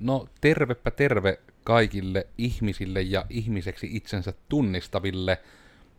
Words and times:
No 0.00 0.26
tervepä 0.40 0.90
terve 0.90 1.40
kaikille 1.64 2.26
ihmisille 2.38 3.02
ja 3.02 3.24
ihmiseksi 3.30 3.88
itsensä 3.92 4.32
tunnistaville. 4.48 5.38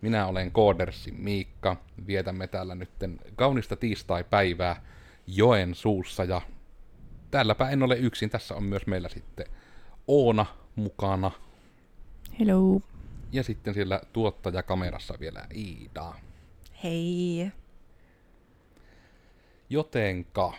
Minä 0.02 0.28
olen 0.28 0.52
Koodersin 0.52 1.16
Miikka. 1.22 1.76
Vietämme 2.08 2.48
täällä 2.48 2.76
nytten 2.76 3.20
kaunista 3.36 3.76
tiistai-päivää 3.76 4.84
joen 5.28 5.76
suussa 5.76 6.24
ja 6.24 6.42
täälläpä 7.32 7.70
en 7.70 7.84
ole 7.84 7.98
yksin. 7.98 8.30
Tässä 8.30 8.56
on 8.56 8.64
myös 8.64 8.88
meillä 8.88 9.10
sitten 9.10 9.46
Oona 10.08 10.46
mukana. 10.76 11.32
Hello. 12.40 12.82
Ja 13.32 13.44
sitten 13.44 13.74
siellä 13.74 14.02
tuottajakamerassa 14.14 15.14
vielä 15.20 15.46
Iida. 15.56 16.14
Hei. 16.84 17.52
Jotenka 19.70 20.54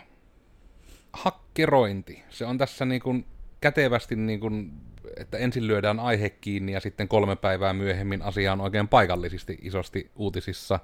hakkerointi, 1.13 2.23
se 2.29 2.45
on 2.45 2.57
tässä 2.57 2.85
niin 2.85 3.01
kuin 3.01 3.25
kätevästi, 3.63 4.15
niin 4.15 4.39
kuin, 4.39 4.73
että 5.17 5.37
ensin 5.37 5.67
lyödään 5.67 5.99
aihe 5.99 6.29
kiinni 6.29 6.71
ja 6.71 6.79
sitten 6.79 7.07
kolme 7.07 7.35
päivää 7.35 7.73
myöhemmin 7.73 8.21
asia 8.21 8.53
on 8.53 8.61
oikein 8.61 8.87
paikallisesti 8.87 9.59
isosti 9.61 10.11
uutisissa. 10.15 10.79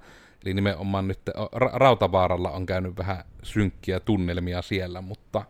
Eli 0.46 0.54
nimenomaan 0.54 1.08
nyt 1.08 1.20
Ra- 1.56 1.72
Rautavaaralla 1.74 2.52
on 2.52 2.66
käynyt 2.66 2.98
vähän 2.98 3.24
synkkiä 3.44 4.00
tunnelmia 4.00 4.62
siellä, 4.62 5.02
mutta 5.02 5.46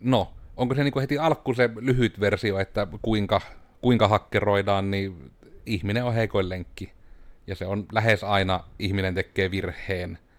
no, 0.00 0.32
onko 0.56 0.74
se 0.74 0.84
niin 0.84 0.92
kuin 0.92 1.00
heti 1.00 1.18
alku 1.18 1.54
se 1.54 1.70
lyhyt 1.80 2.20
versio, 2.20 2.58
että 2.58 2.86
kuinka, 3.02 3.40
kuinka 3.80 4.08
hakkeroidaan, 4.08 4.90
niin 4.90 5.30
ihminen 5.66 6.04
on 6.04 6.14
heikoin 6.14 6.48
lenkki. 6.48 6.92
Ja 7.46 7.54
se 7.54 7.66
on 7.66 7.86
lähes 7.92 8.24
aina 8.24 8.64
ihminen 8.78 9.14
tekee 9.14 9.50
virheen– 9.50 10.18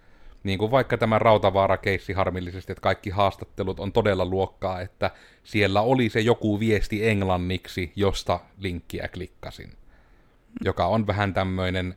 niin 0.44 0.60
kuin 0.60 0.72
vaikka 0.72 0.98
tämä 0.98 1.20
Rautavaara-keissi 1.20 2.14
harmillisesti, 2.14 2.72
että 2.72 2.82
kaikki 2.82 3.10
haastattelut 3.10 3.80
on 3.80 3.92
todella 3.92 4.26
luokkaa, 4.26 4.82
että 4.82 5.12
siellä 5.44 5.82
oli 5.82 6.10
se 6.10 6.20
joku 6.20 6.60
viesti 6.60 7.08
englanniksi, 7.08 7.92
josta 7.96 8.40
linkkiä 8.58 9.08
klikkasin. 9.08 9.74
Joka 10.64 10.88
on 10.88 11.08
vähän 11.08 11.34
tämmöinen 11.34 11.96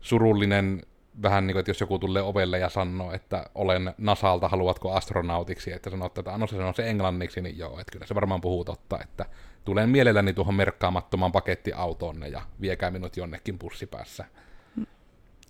surullinen, 0.00 0.82
vähän 1.22 1.46
niin 1.46 1.54
kuin, 1.54 1.60
että 1.60 1.70
jos 1.70 1.80
joku 1.80 1.98
tulee 1.98 2.22
ovelle 2.22 2.58
ja 2.58 2.68
sanoo, 2.68 3.12
että 3.12 3.50
olen 3.54 3.94
Nasalta, 3.98 4.48
haluatko 4.48 4.92
astronautiksi, 4.92 5.72
että 5.72 5.90
sanoo, 5.90 6.06
että 6.06 6.38
no 6.38 6.46
se 6.46 6.56
sanoo 6.56 6.72
se 6.72 6.90
englanniksi, 6.90 7.40
niin 7.40 7.58
joo, 7.58 7.80
että 7.80 7.92
kyllä 7.92 8.06
se 8.06 8.14
varmaan 8.14 8.40
puhuu 8.40 8.64
totta, 8.64 8.98
että 9.02 9.26
tulen 9.64 9.88
mielelläni 9.88 10.32
tuohon 10.32 10.54
merkkaamattomaan 10.54 11.32
pakettiautoonne 11.32 12.28
ja 12.28 12.42
viekää 12.60 12.90
minut 12.90 13.16
jonnekin 13.16 13.58
bussipäässä 13.58 14.24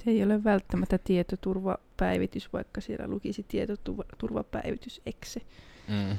se 0.04 0.10
ei 0.10 0.22
ole 0.22 0.44
välttämättä 0.44 0.98
tietoturvapäivitys, 0.98 2.52
vaikka 2.52 2.80
siellä 2.80 3.08
lukisi 3.08 3.44
tietoturvapäivitys 3.48 5.00
exe. 5.06 5.40
Mm. 5.88 6.18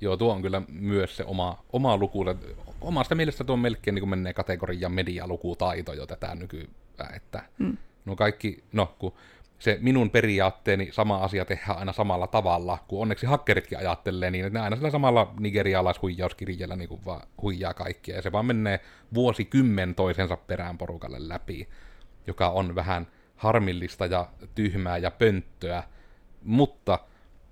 Joo, 0.00 0.16
tuo 0.16 0.32
on 0.32 0.42
kyllä 0.42 0.62
myös 0.68 1.16
se 1.16 1.24
oma, 1.24 1.64
oma 1.72 1.96
luku. 1.96 2.24
Omasta 2.80 3.14
mielestä 3.14 3.44
tuo 3.44 3.56
melkein 3.56 3.94
niin 3.94 4.08
menee 4.08 4.32
kategoria 4.32 4.88
medialukutaito 4.88 5.92
jo 5.92 6.06
tätä 6.06 6.34
nykyään, 6.34 7.14
että 7.16 7.42
mm. 7.58 7.76
no 8.04 8.16
kaikki, 8.16 8.64
no 8.72 8.94
kun 8.98 9.12
se 9.58 9.78
minun 9.80 10.10
periaatteeni 10.10 10.88
sama 10.92 11.16
asia 11.16 11.44
tehdään 11.44 11.78
aina 11.78 11.92
samalla 11.92 12.26
tavalla, 12.26 12.78
kun 12.88 13.02
onneksi 13.02 13.26
hakkeritkin 13.26 13.78
ajattelee 13.78 14.30
niin, 14.30 14.46
että 14.46 14.58
ne 14.58 14.64
aina 14.64 14.76
sillä 14.76 14.90
samalla 14.90 15.34
nigerialaishuijauskirjellä 15.40 16.76
niin 16.76 16.88
kuin 16.88 17.04
vaan 17.04 17.22
huijaa 17.42 17.74
kaikkia, 17.74 18.16
ja 18.16 18.22
se 18.22 18.32
vaan 18.32 18.46
menee 18.46 18.80
vuosikymmen 19.14 19.94
toisensa 19.94 20.36
perään 20.36 20.78
porukalle 20.78 21.28
läpi 21.28 21.68
joka 22.26 22.48
on 22.48 22.74
vähän 22.74 23.06
harmillista 23.36 24.06
ja 24.06 24.28
tyhmää 24.54 24.98
ja 24.98 25.10
pönttöä, 25.10 25.82
mutta 26.42 26.98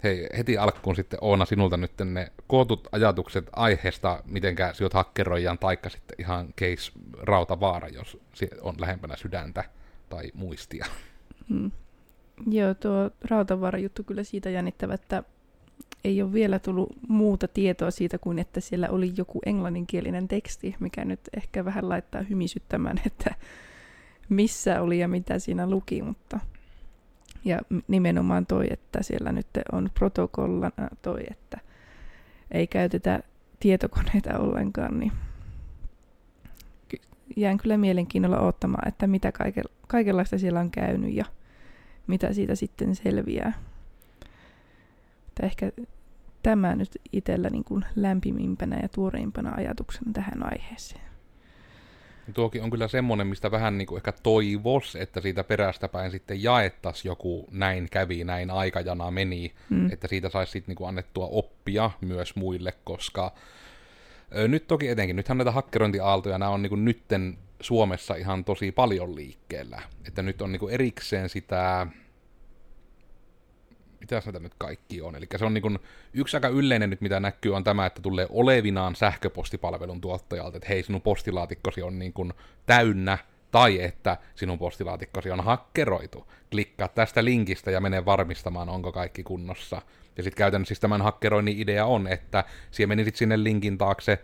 hei, 0.03 0.29
heti 0.39 0.59
alkuun 0.59 0.97
sitten 0.97 1.19
Oona 1.23 1.45
sinulta 1.45 1.77
nyt 1.77 1.93
ne 2.05 2.33
kootut 2.47 2.89
ajatukset 2.93 3.51
aiheesta, 3.53 4.23
mitenkä 4.27 4.73
sinut 4.73 4.95
hakkeroijan, 4.95 5.59
taikka 5.59 5.89
sitten 5.89 6.17
ihan 6.19 6.55
case 6.61 6.93
rautavaara, 7.19 7.89
jos 7.89 8.19
on 8.61 8.75
lähempänä 8.79 9.17
sydäntä 9.17 9.65
tai 10.09 10.31
muistia. 10.35 10.87
Hmm. 11.49 11.71
Joo, 12.51 12.75
tuo 12.75 13.11
rautavaara-juttu 13.31 14.05
kyllä 14.05 14.25
siitä 14.25 14.51
jännittävä, 14.51 14.95
että 14.95 15.23
ei 16.05 16.23
ole 16.23 16.33
vielä 16.33 16.59
tullut 16.59 16.93
muuta 17.09 17.49
tietoa 17.49 17.91
siitä 17.91 18.19
kuin, 18.19 18.39
että 18.39 18.61
siellä 18.61 18.89
oli 18.91 19.13
joku 19.17 19.41
englanninkielinen 19.47 20.29
teksti, 20.29 20.77
mikä 20.81 21.05
nyt 21.05 21.21
ehkä 21.37 21.65
vähän 21.65 21.89
laittaa 21.89 22.23
hymisyttämään, 22.23 23.01
että 23.07 23.35
missä 24.29 24.83
oli 24.83 24.99
ja 24.99 25.09
mitä 25.09 25.39
siinä 25.39 25.71
luki, 25.71 26.03
mutta 26.03 26.41
ja 27.45 27.59
nimenomaan 27.89 28.47
toi, 28.47 28.67
että 28.71 29.03
siellä 29.03 29.33
nyt 29.33 29.47
on 29.73 29.91
protokollana 29.95 30.89
toi, 31.03 31.21
että 31.31 31.59
ei 32.51 32.67
käytetä 32.67 33.21
tietokoneita 33.61 34.39
ollenkaan, 34.39 34.99
niin 34.99 35.13
jään 37.37 37.59
kyllä 37.59 37.77
mielenkiinnolla 37.77 38.41
odottamaan, 38.41 38.89
että 38.89 39.07
mitä 39.07 39.33
kaike- 39.33 39.73
kaikenlaista 39.89 40.39
siellä 40.39 40.61
on 40.61 40.71
käynyt 40.71 41.15
ja 41.15 41.25
mitä 42.07 42.33
siitä 42.33 42.55
sitten 42.55 42.95
selviää. 42.95 43.53
Että 45.29 45.47
ehkä 45.47 45.73
tämä 46.43 46.77
nyt 46.77 46.91
itsellä 47.13 47.51
niin 47.51 47.65
kuin 47.65 47.85
lämpimimpänä 47.97 48.79
ja 48.83 48.89
tuoreimpana 48.89 49.55
ajatuksena 49.55 50.13
tähän 50.13 50.53
aiheeseen. 50.53 51.08
Tuokin 52.35 52.63
on 52.63 52.71
kyllä 52.71 52.89
semmoinen, 52.89 53.27
mistä 53.27 53.51
vähän 53.51 53.79
niin 53.79 53.87
kuin 53.87 53.97
ehkä 53.97 54.13
toivos, 54.13 54.97
että 54.97 55.21
siitä 55.21 55.45
perästä 55.45 55.89
päin 55.89 56.11
sitten 56.11 56.43
jaettaisiin 56.43 57.11
joku 57.11 57.49
näin 57.51 57.89
kävi, 57.91 58.25
näin 58.25 58.51
aikajana 58.51 59.11
meni, 59.11 59.53
mm. 59.71 59.93
että 59.93 60.09
siitä 60.09 60.29
saisi 60.29 60.53
sitten 60.53 60.71
niin 60.71 60.77
kuin 60.77 60.89
annettua 60.89 61.29
oppia 61.31 61.91
myös 62.01 62.37
muille, 62.37 62.75
koska 62.85 63.33
nyt 64.49 64.67
toki 64.67 64.89
etenkin, 64.89 65.17
nythän 65.17 65.39
näitä 65.39 65.53
hakkerointiaaltoja, 65.53 66.39
nämä 66.39 66.51
on 66.51 66.63
niin 66.63 66.71
kuin 66.71 66.85
nytten 66.85 67.39
Suomessa 67.61 68.15
ihan 68.15 68.45
tosi 68.45 68.73
paljon 68.73 69.17
liikkeellä, 69.17 69.83
että 70.07 70.23
nyt 70.23 70.43
on 70.43 70.53
niin 70.53 70.61
kuin 70.61 70.75
erikseen 70.75 71.29
sitä 71.29 71.87
mitä 74.17 74.23
näitä 74.27 74.39
nyt 74.39 74.55
kaikki 74.59 75.03
on. 75.03 75.17
Eli 75.17 75.27
se 75.37 75.45
on 75.45 75.55
niin 75.55 75.79
yksi 76.15 76.37
aika 76.37 76.49
yleinen 76.49 76.91
nyt, 76.91 77.01
mitä 77.01 77.21
näkyy, 77.21 77.55
on 77.55 77.65
tämä, 77.65 77.87
että 77.87 78.03
tulee 78.03 78.27
olevinaan 78.31 78.97
sähköpostipalvelun 78.97 80.01
tuottajalta, 80.01 80.57
että 80.57 80.69
hei, 80.69 80.83
sinun 80.83 81.03
postilaatikkosi 81.03 81.83
on 81.83 81.99
niin 81.99 82.13
kuin 82.13 82.33
täynnä, 82.67 83.19
tai 83.51 83.83
että 83.83 84.17
sinun 84.35 84.59
postilaatikkosi 84.59 85.31
on 85.31 85.45
hakkeroitu. 85.45 86.27
Klikkaa 86.51 86.89
tästä 86.89 87.25
linkistä 87.25 87.71
ja 87.71 87.81
mene 87.81 88.05
varmistamaan, 88.05 88.69
onko 88.69 88.93
kaikki 88.93 89.23
kunnossa. 89.23 89.83
Ja 90.17 90.23
sitten 90.23 90.39
käytännössä 90.39 90.69
siis 90.69 90.81
tämän 90.81 91.03
hakkeroinnin 91.03 91.61
idea 91.61 91.87
on, 91.87 92.07
että 92.07 92.45
siellä 92.71 92.89
menisit 92.89 93.17
sinne 93.17 93.45
linkin 93.45 93.79
taakse, 93.79 94.19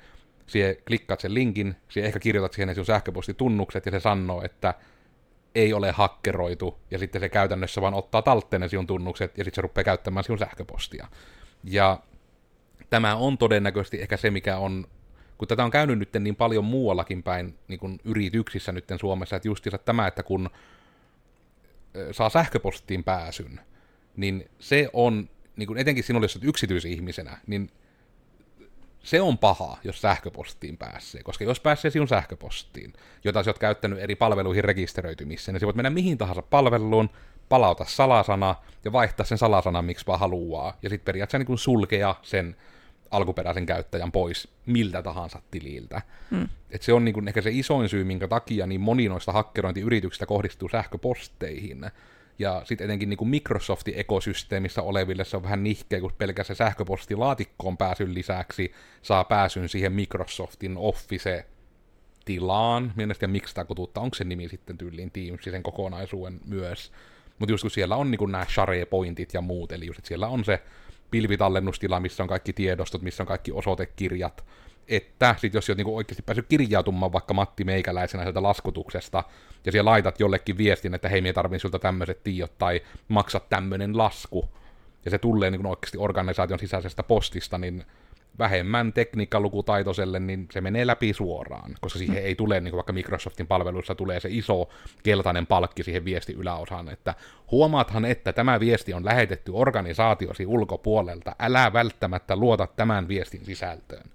sie 0.47 0.75
klikkaat 0.87 1.21
sen 1.21 1.35
linkin, 1.35 1.77
sie 1.89 2.07
ehkä 2.07 2.19
kirjoitat 2.19 2.53
siihen 2.53 2.75
sinun 2.75 2.87
sähköpostitunnukset, 2.87 3.87
ja 3.87 3.93
se 3.93 4.01
sanoo, 4.01 4.43
että 4.43 4.75
ei 5.55 5.73
ole 5.73 5.91
hakkeroitu, 5.91 6.79
ja 6.91 6.99
sitten 6.99 7.21
se 7.21 7.29
käytännössä 7.29 7.81
vaan 7.81 7.95
ottaa 7.95 8.23
talteen 8.23 8.71
sinun 8.71 8.87
tunnukset, 8.87 9.39
ja 9.39 9.45
sitten 9.45 9.57
se 9.57 9.63
rupeaa 9.63 9.85
käyttämään 9.85 10.25
sinun 10.25 10.39
sähköpostia. 10.39 11.09
Ja 11.65 12.01
tämä 12.91 13.17
on 13.17 13.39
todennäköisesti 13.39 14.01
ehkä 14.01 14.17
se, 14.17 14.31
mikä 14.31 14.57
on, 14.57 14.87
kun 15.39 15.49
tätä 15.49 15.65
on 15.65 15.71
käynyt 15.71 15.99
nyt 15.99 16.09
niin 16.21 16.37
paljon 16.37 16.65
muuallakin 16.65 17.23
päin 17.23 17.59
niin 17.69 17.81
kuin 17.81 18.01
yrityksissä 18.05 18.73
nyt 18.73 18.85
Suomessa, 19.01 19.37
että 19.37 19.49
justiinsa 19.49 19.79
tämä, 19.79 20.07
että 20.07 20.23
kun 20.23 20.51
saa 22.13 22.29
sähköpostiin 22.29 23.05
pääsyn, 23.05 23.61
niin 24.17 24.51
se 24.59 24.89
on, 24.93 25.29
niin 25.57 25.67
kuin 25.67 25.79
etenkin 25.79 26.05
sinulle, 26.05 26.25
jos 26.25 26.37
olet 26.37 26.49
yksityisihmisenä, 26.49 27.39
niin 27.47 27.71
se 29.05 29.21
on 29.21 29.39
paha, 29.39 29.79
jos 29.85 30.01
sähköpostiin 30.01 30.77
pääsee, 30.77 31.23
koska 31.23 31.45
jos 31.45 31.61
pääsee 31.61 31.91
sinun 31.91 32.09
sähköpostiin, 32.09 32.93
jota 33.25 33.43
sä 33.43 33.51
oot 33.51 33.59
käyttänyt 33.59 33.99
eri 33.99 34.17
palveluihin 34.17 34.65
rekisteröitymissä, 34.65 35.53
niin 35.53 35.61
sä 35.61 35.67
voit 35.67 35.77
mennä 35.77 35.91
mihin 35.91 36.19
tahansa 36.19 36.43
palveluun, 36.43 37.11
palauta 37.49 37.85
salasana 37.89 38.55
ja 38.85 38.93
vaihtaa 38.93 39.27
sen 39.27 39.39
salasanan, 39.39 39.85
miksi 39.85 40.07
vaan 40.07 40.21
haluaa, 40.21 40.79
ja 40.83 40.91
sitten 40.91 41.05
periaatteessa 41.05 41.39
niin 41.39 41.47
kuin 41.47 41.59
sulkea 41.59 42.15
sen 42.23 42.57
alkuperäisen 43.11 43.67
käyttäjän 43.67 44.13
pois 44.13 44.49
miltä 44.67 45.03
tahansa 45.03 45.43
tililtä. 45.51 46.03
Mm. 46.31 46.49
Et 46.71 46.83
se 46.83 46.93
on 46.93 47.05
niin 47.05 47.15
kuin 47.15 47.29
ehkä 47.29 47.43
se 47.43 47.51
isoin 47.53 47.89
syy, 47.89 48.05
minkä 48.05 48.29
takia 48.29 48.67
niin 48.67 48.81
moni 48.81 49.09
noista 49.09 49.33
hakkerointiyrityksistä 49.33 50.27
kohdistuu 50.27 50.69
sähköposteihin, 50.69 51.91
ja 52.39 52.63
sitten 52.65 52.85
etenkin 52.85 53.09
niin 53.11 53.19
kuin 53.19 53.29
Microsoftin 53.29 53.95
ekosysteemissä 53.97 54.83
oleville 54.83 55.25
se 55.25 55.37
on 55.37 55.43
vähän 55.43 55.65
nihkeä, 55.65 56.01
kun 56.01 56.13
pelkästään 56.19 56.57
sähköpostilaatikkoon 56.57 57.77
pääsyn 57.77 58.15
lisäksi 58.15 58.73
saa 59.03 59.25
pääsyn 59.25 59.69
siihen 59.69 59.93
Microsoftin 59.93 60.77
Office 60.77 61.47
tilaan. 62.25 62.93
Mielestäni 62.97 63.33
miksi 63.33 63.49
sitä 63.49 63.65
kutuutta, 63.65 64.01
onko 64.01 64.15
se 64.15 64.25
nimi 64.25 64.49
sitten 64.49 64.79
tyyliin 64.79 65.11
Teams 65.11 65.45
sen 65.45 65.63
kokonaisuuden 65.63 66.41
myös. 66.47 66.93
Mutta 67.39 67.53
just 67.53 67.63
kun 67.63 67.71
siellä 67.71 67.97
on 67.97 68.11
niin 68.11 68.33
nämä 68.33 68.47
share-pointit 68.49 69.35
ja 69.35 69.41
muut, 69.41 69.73
eli 69.73 69.87
just, 69.87 69.99
että 69.99 70.09
siellä 70.09 70.29
on 70.29 70.45
se 70.45 70.63
pilvitallennustila, 71.11 72.01
missä 72.01 72.23
on 72.23 72.29
kaikki 72.29 72.53
tiedostot, 72.53 73.03
missä 73.03 73.23
on 73.23 73.27
kaikki 73.27 73.53
osoitekirjat, 73.53 74.45
että 74.89 75.35
sit 75.39 75.55
jos 75.55 75.69
olet 75.69 75.77
niinku 75.77 75.97
oikeasti 75.97 76.23
päässyt 76.23 76.47
kirjautumaan 76.49 77.13
vaikka 77.13 77.35
Matti 77.35 77.65
Meikäläisenä 77.65 78.23
sieltä 78.23 78.43
laskutuksesta, 78.43 79.25
ja 79.67 79.73
siellä 79.73 79.91
laitat 79.91 80.21
jollekin 80.21 80.59
viestin, 80.59 80.95
että 80.95 81.09
hei, 81.09 81.21
me 81.21 81.33
tarvitsen 81.33 81.61
sulta 81.61 81.79
tämmöiset 81.79 82.23
tiedot, 82.25 82.59
tai 82.59 82.81
maksat 83.09 83.49
tämmöinen 83.49 83.99
lasku, 83.99 84.49
ja 85.05 85.11
se 85.11 85.19
tulee 85.19 85.51
niin 85.51 85.61
kuin 85.61 85.71
oikeasti 85.71 85.99
organisaation 85.99 86.59
sisäisestä 86.59 87.03
postista, 87.03 87.59
niin 87.59 87.85
vähemmän 88.39 88.93
tekniikkalukutaitoiselle, 88.93 90.21
niin 90.21 90.47
se 90.53 90.61
menee 90.61 90.87
läpi 90.87 91.13
suoraan, 91.13 91.75
koska 91.81 91.99
siihen 91.99 92.25
ei 92.25 92.35
tule, 92.35 92.61
niin 92.61 92.71
kuin 92.71 92.79
vaikka 92.79 92.93
Microsoftin 92.93 93.47
palveluissa 93.47 93.95
tulee 93.95 94.21
se 94.21 94.29
iso 94.33 94.69
keltainen 95.03 95.47
palkki 95.47 95.83
siihen 95.83 96.05
viesti 96.05 96.33
yläosaan, 96.33 96.89
että 96.89 97.15
huomaathan, 97.51 98.05
että 98.05 98.33
tämä 98.33 98.61
viesti 98.61 98.95
on 98.95 99.05
lähetetty 99.05 99.53
organisaatiosi 99.55 100.47
ulkopuolelta, 100.47 101.37
älä 101.39 101.73
välttämättä 101.73 102.37
luota 102.37 102.67
tämän 102.67 103.09
viestin 103.09 103.45
sisältöön. 103.45 104.11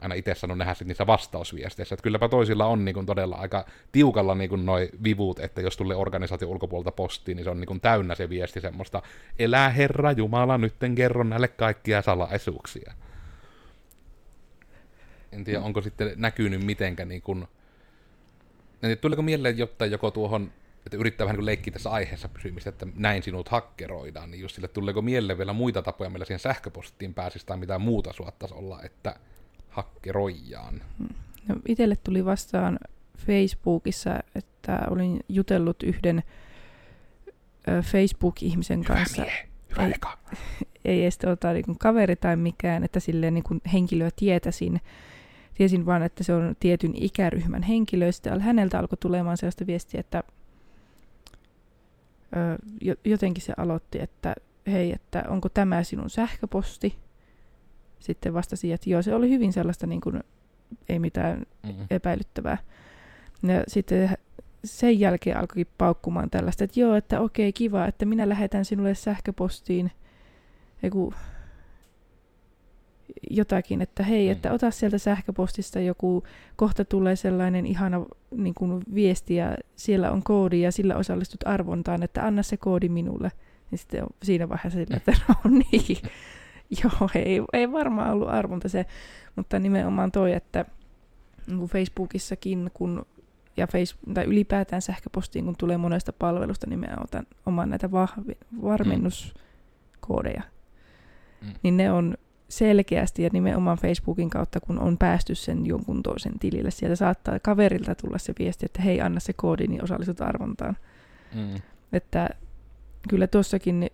Aina 0.00 0.14
itse 0.14 0.34
sanon 0.34 0.58
nähdä 0.58 0.74
sitten 0.74 0.88
niissä 0.88 1.06
vastausviesteissä, 1.06 1.94
että 1.94 2.02
kylläpä 2.02 2.28
toisilla 2.28 2.66
on 2.66 2.84
niin 2.84 2.94
kuin 2.94 3.06
todella 3.06 3.36
aika 3.36 3.66
tiukalla 3.92 4.34
niin 4.34 4.50
kuin 4.50 4.66
noi 4.66 4.90
vivut, 5.04 5.38
että 5.38 5.60
jos 5.60 5.76
tulee 5.76 5.96
organisaation 5.96 6.50
ulkopuolelta 6.50 6.92
postiin, 6.92 7.36
niin 7.36 7.44
se 7.44 7.50
on 7.50 7.60
niin 7.60 7.66
kuin 7.66 7.80
täynnä 7.80 8.14
se 8.14 8.28
viesti 8.28 8.60
semmoista, 8.60 9.02
elää 9.38 9.70
Herra 9.70 10.12
Jumala, 10.12 10.58
nytten 10.58 10.94
kerro 10.94 11.24
näille 11.24 11.48
kaikkia 11.48 12.02
salaisuuksia. 12.02 12.92
En 15.32 15.44
tiedä, 15.44 15.60
onko 15.60 15.82
sitten 15.82 16.12
näkynyt 16.16 16.64
mitenkä 16.64 17.04
niin 17.04 17.22
kuin, 17.22 17.48
tuliko 19.00 19.22
mieleen 19.22 19.58
jotain 19.58 19.90
joko 19.90 20.10
tuohon, 20.10 20.52
että 20.86 20.96
yrittää 20.96 21.24
vähän 21.24 21.36
niin 21.36 21.46
leikkiä 21.46 21.72
tässä 21.72 21.90
aiheessa 21.90 22.28
pysymistä, 22.28 22.70
että 22.70 22.86
näin 22.94 23.22
sinut 23.22 23.48
hakkeroidaan, 23.48 24.30
niin 24.30 24.40
just 24.40 24.54
sille 24.54 24.68
tuleeko 24.68 25.02
mieleen 25.02 25.38
vielä 25.38 25.52
muita 25.52 25.82
tapoja, 25.82 26.10
millä 26.10 26.24
siihen 26.24 26.40
sähköpostiin 26.40 27.14
pääsisi 27.14 27.46
tai 27.46 27.56
mitään 27.56 27.80
muuta 27.80 28.12
suottaisi 28.12 28.54
olla, 28.54 28.82
että 28.82 29.16
hakkeroijaan. 29.76 30.82
No, 31.48 31.56
itelle 31.68 31.96
tuli 31.96 32.24
vastaan 32.24 32.78
Facebookissa, 33.18 34.18
että 34.34 34.78
olin 34.90 35.20
jutellut 35.28 35.82
yhden 35.82 36.22
Facebook-ihmisen 37.82 38.78
Hyvä 38.78 38.94
kanssa. 38.94 39.22
mie, 39.22 39.48
hyvä 39.70 39.86
Ei. 39.86 39.92
eka. 39.94 40.18
ei 40.84 41.02
edes 41.02 41.18
tota, 41.18 41.52
niin 41.52 41.78
kaveri 41.78 42.16
tai 42.16 42.36
mikään, 42.36 42.84
että 42.84 43.00
silleen 43.00 43.34
niin 43.34 43.44
kuin 43.44 43.60
henkilöä 43.72 44.10
tietäisin. 44.16 44.80
Tiesin 45.54 45.86
vaan, 45.86 46.02
että 46.02 46.24
se 46.24 46.34
on 46.34 46.56
tietyn 46.60 46.92
ikäryhmän 46.94 47.62
henkilöistä. 47.62 48.38
Häneltä 48.40 48.78
alkoi 48.78 48.98
tulemaan 49.00 49.36
sellaista 49.36 49.66
viestiä, 49.66 50.00
että 50.00 50.22
ö, 52.36 52.94
jotenkin 53.04 53.42
se 53.42 53.52
aloitti, 53.56 54.02
että 54.02 54.34
hei, 54.66 54.92
että 54.92 55.24
onko 55.28 55.48
tämä 55.48 55.82
sinun 55.82 56.10
sähköposti? 56.10 56.96
Sitten 57.98 58.34
vastasin, 58.34 58.74
että 58.74 58.90
joo, 58.90 59.02
se 59.02 59.14
oli 59.14 59.30
hyvin 59.30 59.52
sellaista, 59.52 59.86
niin 59.86 60.00
kuin, 60.00 60.20
ei 60.88 60.98
mitään 60.98 61.42
Mm. 61.62 61.74
epäilyttävää. 61.90 62.58
Ja 63.42 63.62
sitten 63.68 64.10
sen 64.64 65.00
jälkeen 65.00 65.36
alkoikin 65.36 65.66
paukkumaan 65.78 66.30
tällaista, 66.30 66.64
että 66.64 66.80
joo, 66.80 66.94
että 66.94 67.20
okei, 67.20 67.52
kiva, 67.52 67.86
että 67.86 68.04
minä 68.06 68.28
lähetän 68.28 68.64
sinulle 68.64 68.94
sähköpostiin 68.94 69.92
joku 70.82 71.14
jotakin, 73.30 73.82
että 73.82 74.02
hei, 74.02 74.26
Mm. 74.26 74.32
että 74.32 74.52
ota 74.52 74.70
sieltä 74.70 74.98
sähköpostista 74.98 75.80
joku, 75.80 76.22
kohta 76.56 76.84
tulee 76.84 77.16
sellainen 77.16 77.66
ihana 77.66 78.04
niin 78.30 78.54
kuin 78.54 78.82
viesti 78.94 79.34
ja 79.34 79.56
siellä 79.76 80.10
on 80.10 80.22
koodi 80.22 80.60
ja 80.60 80.72
sillä 80.72 80.96
osallistut 80.96 81.40
arvontaan, 81.46 82.02
että 82.02 82.26
anna 82.26 82.42
se 82.42 82.56
koodi 82.56 82.88
minulle. 82.88 83.32
Ja 83.72 83.78
sitten 83.78 84.02
on 84.02 84.08
siinä 84.22 84.48
vaiheessa 84.48 84.78
sillä, 84.78 84.96
että 84.96 85.12
no 85.28 85.50
niin, 85.50 85.96
joo, 86.82 87.10
ei, 87.14 87.40
ei 87.52 87.72
varmaan 87.72 88.12
ollut 88.12 88.28
arvonta 88.28 88.68
se, 88.68 88.86
mutta 89.36 89.58
nimenomaan 89.58 90.12
toi, 90.12 90.32
että 90.32 90.64
niin 91.46 91.58
kuin 91.58 91.70
Facebookissakin, 91.70 92.70
kun 92.74 93.06
ja 93.56 93.66
face, 93.66 93.96
tai 94.14 94.24
ylipäätään 94.24 94.82
sähköpostiin, 94.82 95.44
kun 95.44 95.56
tulee 95.58 95.76
monesta 95.76 96.12
palvelusta, 96.12 96.66
niin 96.66 96.78
mä 96.78 96.86
otan 97.04 97.26
oman 97.46 97.70
näitä 97.70 97.90
vahvi, 97.90 98.38
varmennuskoodeja. 98.62 100.42
Mm. 101.40 101.52
Niin 101.62 101.76
ne 101.76 101.92
on 101.92 102.14
selkeästi 102.48 103.22
ja 103.22 103.30
nimenomaan 103.32 103.78
Facebookin 103.78 104.30
kautta, 104.30 104.60
kun 104.60 104.78
on 104.78 104.98
päästy 104.98 105.34
sen 105.34 105.66
jonkun 105.66 106.02
toisen 106.02 106.38
tilille. 106.38 106.70
Sieltä 106.70 106.96
saattaa 106.96 107.38
kaverilta 107.38 107.94
tulla 107.94 108.18
se 108.18 108.32
viesti, 108.38 108.66
että 108.66 108.82
hei, 108.82 109.00
anna 109.00 109.20
se 109.20 109.32
koodi, 109.32 109.66
niin 109.66 109.84
osallistut 109.84 110.20
arvontaan. 110.20 110.76
Mm. 111.34 111.60
Että 111.92 112.28
kyllä 113.08 113.26
tuossakin, 113.26 113.90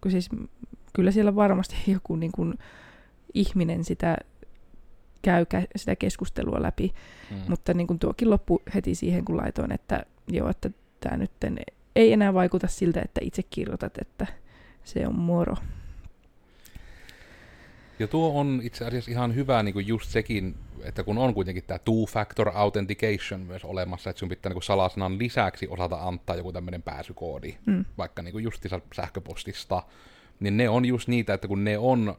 kun 0.00 0.10
siis, 0.10 0.28
kyllä 0.96 1.10
siellä 1.10 1.34
varmasti 1.34 1.76
joku 1.92 2.16
niin 2.16 2.32
kuin, 2.32 2.54
ihminen 3.34 3.84
sitä 3.84 4.16
käy 5.22 5.42
kä- 5.54 5.66
sitä 5.76 5.96
keskustelua 5.96 6.62
läpi, 6.62 6.94
Mm. 7.30 7.36
mutta 7.48 7.74
niin 7.74 7.86
kuin 7.86 7.98
tuokin 7.98 8.30
loppu 8.30 8.62
heti 8.74 8.94
siihen, 8.94 9.24
kun 9.24 9.36
laitoin, 9.36 9.72
että 9.72 10.06
joo, 10.28 10.48
että 10.50 10.70
tämä 11.00 11.16
nyt 11.16 11.30
ei 11.96 12.12
enää 12.12 12.34
vaikuta 12.34 12.66
siltä, 12.66 13.00
että 13.04 13.20
itse 13.24 13.42
kirjoitat, 13.42 13.98
että 13.98 14.26
se 14.84 15.06
on 15.06 15.14
moro. 15.14 15.54
Ja 17.98 18.08
tuo 18.08 18.40
on 18.40 18.60
itse 18.62 18.84
asiassa 18.86 19.10
ihan 19.10 19.34
hyvä 19.34 19.62
niin 19.62 19.72
kuin 19.72 19.86
just 19.86 20.10
sekin, 20.10 20.54
että 20.82 21.02
kun 21.04 21.18
on 21.18 21.34
kuitenkin 21.34 21.64
tämä 21.66 21.78
two-factor 21.78 22.50
authentication 22.54 23.40
myös 23.40 23.64
olemassa, 23.64 24.10
että 24.10 24.20
sun 24.20 24.28
pitää 24.28 24.50
niin 24.50 24.54
kuin 24.54 24.62
salasanan 24.62 25.18
lisäksi 25.18 25.68
osata 25.68 25.96
antaa 26.02 26.36
joku 26.36 26.52
tämmöinen 26.52 26.82
pääsykoodi, 26.82 27.56
Mm. 27.66 27.84
vaikka 27.98 28.22
niin 28.22 28.32
kuin 28.32 28.44
justiinsa 28.44 28.80
sähköpostista, 28.94 29.82
niin 30.40 30.56
ne 30.56 30.68
on 30.68 30.84
just 30.84 31.08
niitä, 31.08 31.34
että 31.34 31.48
kun 31.48 31.64
ne 31.64 31.78
on, 31.78 32.14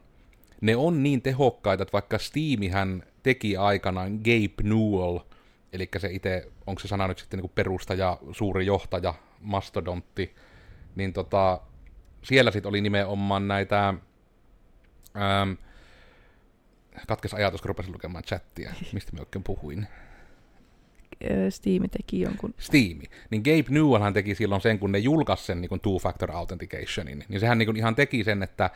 ne 0.60 0.76
on 0.76 1.02
niin 1.02 1.22
tehokkaita, 1.22 1.82
että 1.82 1.92
vaikka 1.92 2.18
Steamihän 2.18 3.02
teki 3.22 3.56
aikanaan 3.56 4.12
Gabe 4.16 4.62
Newell, 4.62 5.18
eli 5.72 5.88
se 5.98 6.08
itse, 6.12 6.48
onko 6.66 6.80
se 6.80 6.88
sana 6.88 7.08
nyt 7.08 7.18
sitten 7.18 7.40
niin 7.40 7.52
perustaja, 7.54 8.18
suuri 8.32 8.66
johtaja, 8.66 9.14
mastodontti, 9.40 10.34
niin 10.96 11.12
tota, 11.12 11.60
siellä 12.22 12.50
sitten 12.50 12.68
oli 12.68 12.80
nimenomaan 12.80 13.48
näitä, 13.48 13.88
ähm, 15.16 15.52
katkes 17.06 17.34
ajatus, 17.34 17.62
kun 17.62 17.74
lukemaan 17.88 18.24
chattia, 18.24 18.72
mistä 18.92 19.12
mä 19.12 19.20
oikein 19.20 19.44
puhuin. 19.44 19.86
Ö, 21.30 21.50
Steam 21.50 21.82
teki 21.90 22.20
jonkun, 22.20 22.54
Steam. 22.58 22.98
Niin 23.30 23.42
Gabe 23.42 23.64
Newellhan 23.68 24.12
teki 24.12 24.34
silloin 24.34 24.60
sen, 24.60 24.78
kun 24.78 24.92
ne 24.92 24.98
julkaisi 24.98 25.44
sen 25.44 25.60
niin 25.60 25.70
two-factor 25.70 26.32
authenticationin, 26.32 27.24
niin 27.28 27.40
sehän 27.40 27.58
niin 27.58 27.76
ihan 27.76 27.94
teki 27.94 28.24
sen, 28.24 28.42
että 28.42 28.70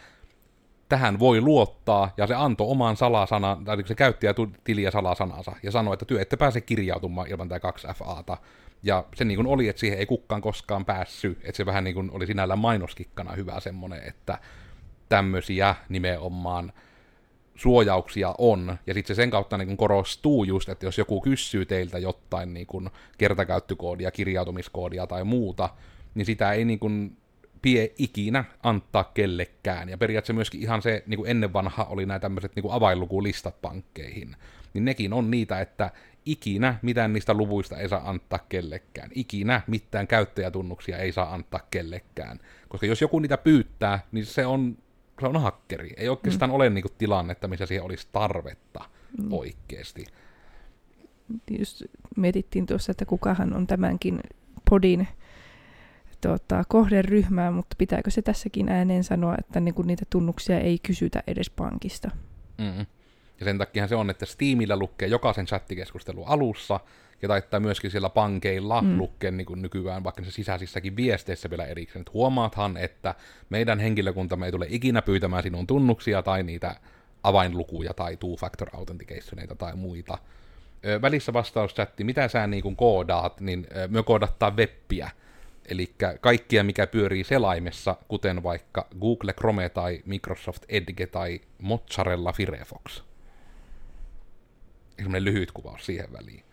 tähän 0.89 1.19
voi 1.19 1.41
luottaa, 1.41 2.15
ja 2.17 2.27
se 2.27 2.35
antoi 2.35 2.67
oman 2.71 2.97
salasanan, 2.97 3.65
tai 3.65 3.77
se 3.87 3.95
käyttäjätili 3.95 4.83
ja 4.83 4.91
salasanansa, 4.91 5.53
ja 5.63 5.71
sanoi, 5.71 5.95
että 5.95 6.05
työ 6.05 6.21
ette 6.21 6.37
pääse 6.37 6.61
kirjautumaan 6.61 7.29
ilman 7.29 7.49
tämä 7.49 7.59
2FAta. 7.59 8.37
Ja 8.83 9.05
se 9.15 9.25
niin 9.25 9.47
oli, 9.47 9.69
että 9.69 9.81
siihen 9.81 9.99
ei 9.99 10.07
kukaan 10.07 10.43
koskaan 10.43 10.85
päässyt, 10.85 11.39
että 11.39 11.57
se 11.57 11.67
vähän 11.67 11.85
niin 11.85 12.11
oli 12.11 12.27
sinällä 12.27 12.57
mainoskikkana 12.57 13.33
hyvä 13.33 13.61
semmoinen, 13.61 14.03
että 14.09 14.39
tämmöisiä 15.09 15.75
nimenomaan 15.89 16.73
suojauksia 17.63 18.35
on, 18.39 18.79
ja 18.87 18.95
sitten 18.95 19.17
se 19.17 19.23
sen 19.23 19.31
kautta 19.31 19.59
niin 19.59 19.77
korostuu 19.77 20.45
just, 20.45 20.69
että 20.69 20.87
jos 20.87 20.99
joku 20.99 21.21
kysyy 21.21 21.67
teiltä 21.67 21.99
jotain 21.99 22.55
niin 22.55 22.67
kuin 22.67 22.91
kertakäyttökoodia, 23.19 24.11
kirjautumiskoodia 24.11 25.07
tai 25.07 25.25
muuta, 25.25 25.71
niin 26.15 26.27
sitä 26.27 26.53
ei 26.53 26.65
niin 26.65 26.79
kuin 26.79 27.17
pie 27.63 27.93
ikinä 27.99 28.45
antaa 28.63 29.05
kellekään. 29.05 29.89
Ja 29.89 29.99
periaatteessa 29.99 30.33
myöskin 30.33 30.63
ihan 30.63 30.83
se, 30.83 31.03
niin 31.07 31.19
kuin 31.19 31.31
ennen 31.31 31.53
vanha 31.53 31.85
oli 31.85 32.07
nämä 32.07 32.19
tämmöiset 32.19 32.57
niin 32.57 32.65
avainlukulistat 32.71 33.61
pankkeihin, 33.63 34.37
niin 34.75 34.85
nekin 34.85 35.13
on 35.13 35.31
niitä, 35.31 35.61
että 35.61 35.91
ikinä 36.27 36.79
mitään 36.83 37.13
niistä 37.13 37.35
luvuista 37.35 37.79
ei 37.79 37.89
saa 37.89 38.11
antaa 38.11 38.39
kellekään. 38.49 39.11
Ikinä 39.15 39.61
mitään 39.67 40.07
käyttäjätunnuksia 40.07 40.99
ei 40.99 41.13
saa 41.13 41.35
antaa 41.35 41.61
kellekään. 41.71 42.39
Koska 42.69 42.87
jos 42.87 43.01
joku 43.01 43.19
niitä 43.19 43.37
pyytää, 43.39 44.07
niin 44.13 44.27
se 44.27 44.47
on, 44.47 44.79
se 45.21 45.27
on 45.27 45.43
hakkeri. 45.43 45.91
Ei 45.97 46.09
oikeastaan 46.09 46.51
mm. 46.51 46.55
ole 46.55 46.71
niinku 46.71 46.89
tilannetta, 46.99 47.49
missä 47.49 47.67
siihen 47.67 47.85
olisi 47.85 48.09
tarvetta 48.13 48.85
Mm. 49.19 49.33
oikeasti. 49.33 50.05
just 51.51 51.83
mietittiin 52.17 52.67
tuossa, 52.67 52.91
että 52.91 53.05
kukahan 53.05 53.57
on 53.57 53.67
tämänkin 53.67 54.21
podin 54.71 55.09
tota, 56.21 56.65
kohderyhmää, 56.69 57.51
mutta 57.51 57.77
pitääkö 57.79 58.11
se 58.11 58.23
tässäkin 58.23 58.69
ääneen 58.69 59.05
sanoa, 59.05 59.35
että 59.39 59.61
niinku 59.61 59.83
niitä 59.83 60.05
tunnuksia 60.11 60.61
ei 60.61 60.79
kysytä 60.79 61.23
edes 61.27 61.51
pankista? 61.51 62.11
Mm. 62.59 62.87
Ja 63.41 63.45
sen 63.45 63.59
takia 63.59 63.89
se 63.89 63.95
on, 63.97 64.11
että 64.11 64.27
Steamillä 64.27 64.77
lukee 64.77 65.09
jokaisen 65.09 65.47
chattikeskustelun 65.47 66.29
alussa, 66.29 66.81
ja 67.23 67.29
taittaa 67.29 67.61
myöskin 67.61 67.91
siellä 67.91 68.09
pankeilla 68.11 68.83
Mm. 68.83 68.99
lukea 68.99 69.31
niin 69.31 69.47
kuin 69.47 69.63
nykyään 69.63 70.05
vaikka 70.05 70.25
se 70.25 70.31
sisäisissäkin 70.31 70.97
viesteissä 70.97 71.51
vielä 71.51 71.67
erikseen, 71.67 72.01
että 72.01 72.13
huomaathan, 72.15 72.77
että 72.77 73.15
meidän 73.51 73.81
henkilökuntamme 73.81 74.47
ei 74.47 74.53
tule 74.53 74.67
ikinä 74.69 75.03
pyytämään 75.03 75.43
sinun 75.43 75.67
tunnuksia 75.67 76.23
tai 76.23 76.43
niitä 76.43 76.77
avainlukuja 77.23 77.95
tai 77.95 78.15
two-factor 78.17 78.77
authenticationeita 78.77 79.55
tai 79.55 79.77
muita. 79.77 80.19
Ö, 80.87 81.03
välissä 81.03 81.33
vastauschatti, 81.33 82.05
mitä 82.05 82.29
sä 82.29 82.47
niin 82.47 82.63
kuin 82.63 82.77
koodaat, 82.77 83.41
niin 83.41 83.67
ö, 83.77 83.89
me 83.89 84.03
koodattaa 84.03 84.57
webbiä. 84.57 85.11
Eli 85.69 85.95
kaikkia, 86.21 86.65
mikä 86.65 86.87
pyörii 86.87 87.25
selaimessa, 87.25 87.97
kuten 88.09 88.43
vaikka 88.43 88.87
Google 89.01 89.33
Chrome 89.33 89.69
tai 89.69 90.03
Microsoft 90.07 90.63
Edge 90.69 91.07
tai 91.07 91.41
Mozzarella 91.59 92.33
Firefox. 92.33 93.03
Semmoinen 94.97 95.25
lyhyt 95.25 95.53
kuvaus 95.53 95.87
siihen 95.87 96.13
väliin. 96.13 96.45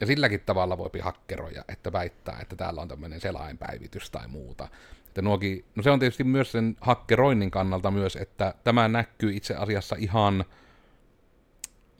Ja 0.00 0.06
silläkin 0.06 0.40
tavalla 0.40 0.78
voi 0.78 0.90
hakkeroja, 1.02 1.64
että 1.68 1.92
väittää, 1.92 2.38
että 2.42 2.56
täällä 2.56 2.80
on 2.80 2.88
tämmöinen 2.88 3.20
selainpäivitys 3.20 4.10
tai 4.10 4.28
muuta. 4.28 4.68
Että 5.06 5.22
nuokin, 5.22 5.64
no 5.74 5.82
se 5.82 5.90
on 5.90 5.98
tietysti 5.98 6.24
myös 6.24 6.52
sen 6.52 6.76
hakkeroinnin 6.80 7.50
kannalta 7.50 7.90
myös, 7.90 8.16
että 8.16 8.54
tämä 8.64 8.88
näkyy 8.88 9.36
itse 9.36 9.54
asiassa 9.54 9.96
ihan 9.98 10.44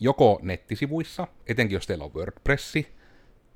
joko 0.01 0.39
nettisivuissa, 0.43 1.27
etenkin 1.47 1.77
jos 1.77 1.87
teillä 1.87 2.05
on 2.05 2.15
WordPressi, 2.15 2.99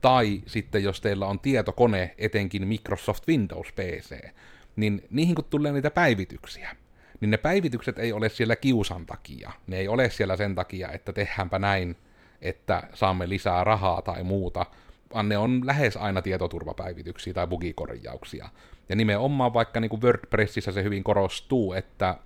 tai 0.01 0.43
sitten 0.47 0.85
jos 0.85 1.01
teillä 1.01 1.27
on 1.27 1.41
tietokone, 1.41 2.15
etenkin 2.19 2.69
Microsoft 2.69 3.29
Windows 3.29 3.73
PC, 3.73 4.29
niin 4.77 5.05
niihin 5.11 5.35
kun 5.35 5.45
tulee 5.45 5.73
niitä 5.73 5.91
päivityksiä, 5.91 6.77
niin 7.21 7.31
ne 7.31 7.37
päivitykset 7.37 7.99
ei 7.99 8.13
ole 8.13 8.29
siellä 8.29 8.57
kiusan 8.57 9.07
takia. 9.07 9.53
Ne 9.67 9.77
ei 9.77 9.89
ole 9.89 10.11
siellä 10.11 10.37
sen 10.37 10.55
takia, 10.55 10.93
että 10.93 11.13
tehdäänpä 11.13 11.59
näin, 11.59 11.97
että 12.43 12.83
saamme 12.95 13.29
lisää 13.29 13.65
rahaa 13.65 14.03
tai 14.03 14.23
muuta, 14.23 14.67
vaan 15.15 15.29
ne 15.29 15.39
on 15.39 15.67
lähes 15.67 15.97
aina 15.97 16.23
tietoturvapäivityksiä 16.23 17.35
tai 17.35 17.47
bugikorjauksia. 17.47 18.49
Ja 18.89 18.97
nimenomaan 18.97 19.55
vaikka 19.55 19.81
niin 19.81 19.89
kuin 19.89 20.03
WordPressissä 20.03 20.73
se 20.73 20.83
hyvin 20.83 21.05
korostuu, 21.05 21.73
että 21.73 22.17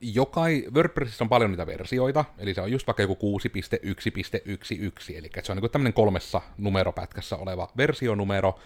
jokai, 0.00 0.64
WordPressissä 0.74 1.24
on 1.24 1.28
paljon 1.28 1.50
niitä 1.50 1.66
versioita, 1.66 2.24
eli 2.38 2.54
se 2.54 2.60
on 2.60 2.72
just 2.72 2.86
vaikka 2.86 3.02
joku 3.02 3.38
6.1.11, 3.38 5.18
eli 5.18 5.30
se 5.42 5.52
on 5.52 5.58
niin 5.58 5.70
tämmöinen 5.70 5.92
kolmessa 5.92 6.40
numeropätkässä 6.58 7.36
oleva 7.36 7.68
versionumero, 7.76 8.58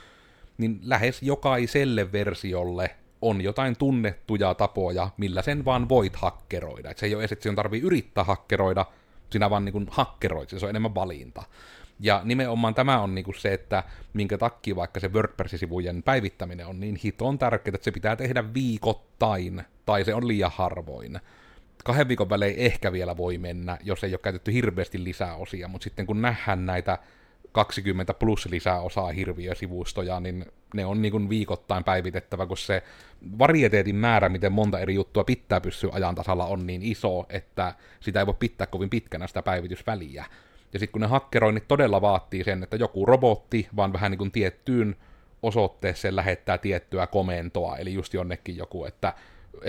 niin 0.58 0.80
lähes 0.82 1.22
jokaiselle 1.22 2.12
versiolle 2.12 2.96
on 3.22 3.40
jotain 3.40 3.76
tunnettuja 3.76 4.54
tapoja, 4.54 5.10
millä 5.16 5.42
sen 5.42 5.64
vaan 5.64 5.88
voit 5.88 6.16
hakkeroida. 6.16 6.90
Et 6.90 6.98
se 6.98 7.06
ei 7.06 7.14
ole 7.14 7.22
edes, 7.22 7.32
että 7.32 7.42
sinun 7.42 7.56
tarvii 7.56 7.80
yrittää 7.80 8.24
hakkeroida, 8.24 8.86
sinä 9.32 9.50
vaan 9.50 9.64
niin 9.64 9.86
hakkeroit, 9.90 10.48
se 10.48 10.66
on 10.66 10.70
enemmän 10.70 10.94
valinta. 10.94 11.42
Ja 12.00 12.20
nimenomaan 12.24 12.74
tämä 12.74 13.00
on 13.00 13.14
niinku 13.14 13.32
se, 13.32 13.52
että 13.52 13.84
minkä 14.12 14.38
takia 14.38 14.76
vaikka 14.76 15.00
se 15.00 15.12
WordPress-sivujen 15.12 16.02
päivittäminen 16.02 16.66
on 16.66 16.80
niin 16.80 16.96
hiton 17.04 17.38
tärkeää, 17.38 17.74
että 17.74 17.84
se 17.84 17.90
pitää 17.90 18.16
tehdä 18.16 18.54
viikoittain, 18.54 19.62
tai 19.86 20.04
se 20.04 20.14
on 20.14 20.28
liian 20.28 20.50
harvoin. 20.54 21.20
Kahden 21.84 22.08
viikon 22.08 22.30
välein 22.30 22.54
ehkä 22.58 22.92
vielä 22.92 23.16
voi 23.16 23.38
mennä, 23.38 23.78
jos 23.82 24.04
ei 24.04 24.12
ole 24.12 24.20
käytetty 24.22 24.52
hirveästi 24.52 25.04
lisää 25.04 25.34
osia, 25.34 25.68
mutta 25.68 25.84
sitten 25.84 26.06
kun 26.06 26.22
nähdään 26.22 26.66
näitä 26.66 26.98
20 27.52 28.14
plus 28.14 28.46
lisää 28.46 28.80
osaa 28.80 29.12
hirviösivustoja, 29.12 30.20
niin 30.20 30.46
ne 30.74 30.86
on 30.86 31.02
niin 31.02 31.12
kuin 31.12 31.28
viikoittain 31.28 31.84
päivitettävä, 31.84 32.46
kun 32.46 32.56
se 32.56 32.82
varieteetin 33.38 33.96
määrä, 33.96 34.28
miten 34.28 34.52
monta 34.52 34.78
eri 34.78 34.94
juttua 34.94 35.24
pitää 35.24 35.60
pysyä 35.60 35.90
ajan 35.92 36.14
tasalla, 36.14 36.46
on 36.46 36.66
niin 36.66 36.82
iso, 36.82 37.26
että 37.28 37.74
sitä 38.00 38.20
ei 38.20 38.26
voi 38.26 38.34
pitää 38.38 38.66
kovin 38.66 38.90
pitkänä 38.90 39.26
sitä 39.26 39.42
päivitysväliä. 39.42 40.24
Ja 40.72 40.78
sitten 40.78 40.92
kun 40.92 41.00
ne 41.00 41.06
hakkeroinnit 41.06 41.68
todella 41.68 42.00
vaatii 42.00 42.44
sen, 42.44 42.62
että 42.62 42.76
joku 42.76 43.06
robotti 43.06 43.68
vaan 43.76 43.92
vähän 43.92 44.10
niin 44.10 44.18
kuin 44.18 44.32
tiettyyn 44.32 44.96
osoitteeseen 45.42 46.16
lähettää 46.16 46.58
tiettyä 46.58 47.06
komentoa, 47.06 47.76
eli 47.76 47.94
just 47.94 48.14
jonnekin 48.14 48.56
joku, 48.56 48.84
että 48.84 49.14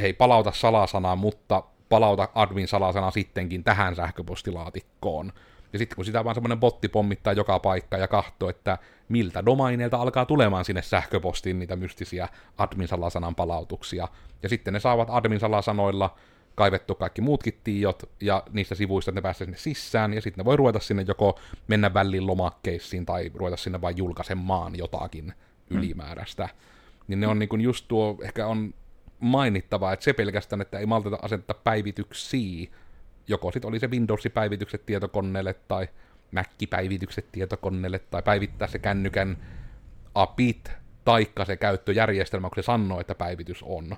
hei 0.01 0.13
palauta 0.13 0.51
salasanaa, 0.51 1.15
mutta 1.15 1.63
palauta 1.89 2.29
admin 2.35 2.67
salasana 2.67 3.11
sittenkin 3.11 3.63
tähän 3.63 3.95
sähköpostilaatikkoon. 3.95 5.33
Ja 5.73 5.79
sitten 5.79 5.95
kun 5.95 6.05
sitä 6.05 6.23
vaan 6.23 6.35
semmoinen 6.35 6.59
botti 6.59 6.87
pommittaa 6.87 7.33
joka 7.33 7.59
paikka 7.59 7.97
ja 7.97 8.07
katsoo, 8.07 8.49
että 8.49 8.77
miltä 9.09 9.45
domaineilta 9.45 9.97
alkaa 9.97 10.25
tulemaan 10.25 10.65
sinne 10.65 10.81
sähköpostiin 10.81 11.59
niitä 11.59 11.75
mystisiä 11.75 12.29
admin 12.57 12.87
salasanan 12.87 13.35
palautuksia. 13.35 14.07
Ja 14.43 14.49
sitten 14.49 14.73
ne 14.73 14.79
saavat 14.79 15.07
admin 15.11 15.39
salasanoilla 15.39 16.15
kaivettu 16.55 16.95
kaikki 16.95 17.21
muutkin 17.21 17.59
tiiot, 17.63 18.09
ja 18.21 18.43
niistä 18.51 18.75
sivuista 18.75 19.11
ne 19.11 19.21
pääsee 19.21 19.45
sinne 19.45 19.57
sisään, 19.57 20.13
ja 20.13 20.21
sitten 20.21 20.43
ne 20.43 20.45
voi 20.45 20.57
ruveta 20.57 20.79
sinne 20.79 21.05
joko 21.07 21.39
mennä 21.67 21.93
väliin 21.93 22.27
lomakkeisiin, 22.27 23.05
tai 23.05 23.31
ruveta 23.35 23.57
sinne 23.57 23.81
vain 23.81 23.97
julkaisemaan 23.97 24.77
jotakin 24.77 25.25
mm. 25.25 25.77
ylimääräistä. 25.77 26.49
Niin 27.07 27.19
ne 27.19 27.27
on 27.27 27.39
niin 27.39 27.61
just 27.61 27.85
tuo, 27.87 28.17
ehkä 28.23 28.47
on 28.47 28.73
mainittava, 29.19 29.93
että 29.93 30.03
se 30.03 30.13
pelkästään, 30.13 30.61
että 30.61 30.79
ei 30.79 30.85
malteta 30.85 31.19
asettaa 31.21 31.61
päivityksiä, 31.63 32.69
joko 33.31 33.51
sitten 33.51 33.69
oli 33.69 33.79
se 33.79 33.87
Windows-päivitykset 33.91 34.85
tietokoneelle, 34.85 35.53
tai 35.53 35.87
Mac-päivitykset 36.31 37.31
tietokoneelle, 37.31 37.99
tai 37.99 38.21
päivittää 38.21 38.67
se 38.67 38.79
kännykän 38.79 39.37
apit, 40.15 40.71
taikka 41.05 41.45
se 41.45 41.57
käyttöjärjestelmä, 41.57 42.49
kun 42.49 42.63
se 42.63 42.65
sanoo, 42.65 42.99
että 42.99 43.15
päivitys 43.15 43.63
on. 43.63 43.97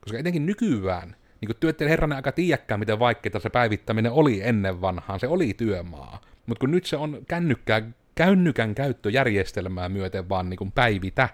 Koska 0.00 0.18
etenkin 0.18 0.46
nykyään, 0.46 1.16
niin 1.40 1.46
kuin 1.46 1.56
työtteen 1.60 1.90
herranen 1.90 2.16
aika 2.16 2.32
tiedäkään, 2.32 2.80
miten 2.80 2.98
vaikeaa 2.98 3.40
se 3.40 3.50
päivittäminen 3.50 4.12
oli 4.12 4.40
ennen 4.42 4.80
vanhaan. 4.80 5.20
Se 5.20 5.28
oli 5.28 5.54
työmaa. 5.54 6.20
Mutta 6.46 6.60
kun 6.60 6.70
nyt 6.70 6.86
se 6.86 6.96
on 6.96 7.18
kännykkää, 7.28 7.82
kännykän 8.14 8.74
käyttöjärjestelmää 8.74 9.88
myöten 9.88 10.28
vaan 10.28 10.50
niin 10.50 10.58
kuin 10.58 10.72
päivitä, 10.72 11.28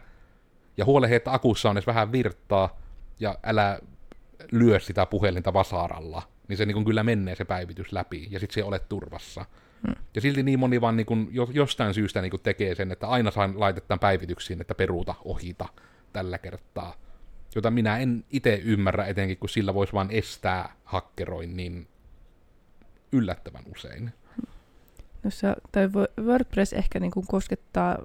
ja 0.76 0.84
huolehe, 0.84 1.16
että 1.16 1.32
akussa 1.32 1.70
on 1.70 1.76
edes 1.76 1.86
vähän 1.86 2.12
virtaa, 2.12 2.80
ja 3.20 3.38
älä 3.42 3.78
lyö 4.52 4.80
sitä 4.80 5.06
puhelinta 5.06 5.52
vasaralla, 5.52 6.22
niin 6.48 6.56
se 6.56 6.66
niin 6.66 6.74
kuin 6.74 6.84
kyllä 6.84 7.02
menee 7.02 7.34
se 7.34 7.44
päivitys 7.44 7.92
läpi, 7.92 8.28
ja 8.30 8.40
sitten 8.40 8.54
se 8.54 8.64
olet 8.64 8.88
turvassa. 8.88 9.44
Hmm. 9.86 9.94
Ja 10.14 10.20
silti 10.20 10.42
niin 10.42 10.58
moni 10.58 10.80
vaan 10.80 10.96
niin 10.96 11.06
kuin 11.06 11.28
jostain 11.52 11.94
syystä 11.94 12.20
niin 12.20 12.30
kuin 12.30 12.42
tekee 12.42 12.74
sen, 12.74 12.92
että 12.92 13.08
aina 13.08 13.30
saan 13.30 13.60
laitetaan 13.60 14.00
päivityksiin, 14.00 14.60
että 14.60 14.74
peruuta, 14.74 15.14
ohita 15.24 15.68
tällä 16.12 16.38
kertaa 16.38 17.04
jota 17.54 17.70
minä 17.70 17.98
en 17.98 18.24
itse 18.30 18.60
ymmärrä, 18.64 19.06
etenkin 19.06 19.38
kun 19.38 19.48
sillä 19.48 19.74
voisi 19.74 19.92
vain 19.92 20.10
estää 20.10 20.76
hakkeroin 20.84 21.56
niin 21.56 21.88
yllättävän 23.12 23.64
usein. 23.76 24.12
No 25.22 25.30
se, 25.30 25.54
tai 25.72 25.88
WordPress 26.20 26.72
ehkä 26.72 27.00
niin 27.00 27.10
kuin 27.10 27.26
koskettaa 27.26 27.98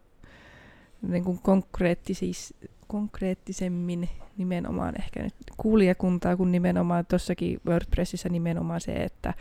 niin 1.02 1.24
kuin 1.24 1.40
konkreettisis, 1.40 2.54
konkreettisemmin 2.90 4.10
nimenomaan 4.38 4.96
ehkä 5.00 5.24
nyt 5.24 5.36
kuulijakuntaa, 5.58 6.38
kun 6.38 6.52
nimenomaan 6.52 7.06
tuossakin 7.06 7.60
WordPressissä 7.66 8.30
nimenomaan 8.30 8.82
se, 8.82 8.94
että 8.94 9.34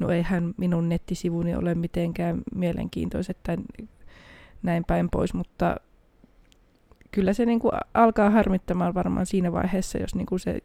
no 0.00 0.10
eihän 0.10 0.54
minun 0.56 0.88
nettisivuni 0.88 1.54
ole 1.54 1.74
mitenkään 1.74 2.42
mielenkiintoiset 2.54 3.36
tai 3.42 3.56
näin 4.62 4.84
päin 4.84 5.08
pois, 5.10 5.34
mutta 5.34 5.76
kyllä 7.10 7.32
se 7.32 7.46
niin 7.46 7.60
kuin 7.60 7.72
alkaa 7.94 8.30
harmittamaan 8.30 8.94
varmaan 8.94 9.26
siinä 9.26 9.52
vaiheessa, 9.52 9.98
jos 9.98 10.14
niin 10.14 10.26
kuin 10.26 10.40
se, 10.40 10.58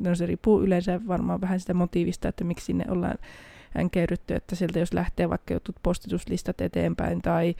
no 0.00 0.14
se 0.14 0.26
riippuu 0.26 0.62
yleensä 0.62 1.00
varmaan 1.08 1.40
vähän 1.40 1.60
sitä 1.60 1.74
motiivista, 1.74 2.28
että 2.28 2.44
miksi 2.44 2.64
sinne 2.64 2.84
ollaan 2.88 3.18
käydetty, 3.92 4.34
että 4.34 4.56
sieltä 4.56 4.78
jos 4.78 4.92
lähtee 4.92 5.30
vaikka 5.30 5.54
jotut 5.54 5.76
postituslistat 5.82 6.60
eteenpäin 6.60 7.22
tai 7.22 7.54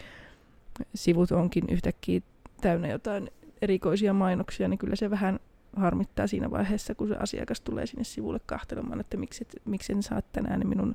sivut 0.94 1.32
onkin 1.32 1.64
yhtäkkiä 1.68 2.20
täynnä 2.60 2.88
jotain 2.88 3.30
erikoisia 3.62 4.12
mainoksia, 4.12 4.68
niin 4.68 4.78
kyllä 4.78 4.96
se 4.96 5.10
vähän 5.10 5.40
harmittaa 5.76 6.26
siinä 6.26 6.50
vaiheessa, 6.50 6.94
kun 6.94 7.08
se 7.08 7.16
asiakas 7.16 7.60
tulee 7.60 7.86
sinne 7.86 8.04
sivulle 8.04 8.40
kahtelemaan, 8.46 9.00
että 9.00 9.16
miksi, 9.16 9.44
et, 9.44 9.62
miksi 9.64 9.92
en 9.92 10.02
saa 10.02 10.22
tänään 10.32 10.68
minun 10.68 10.94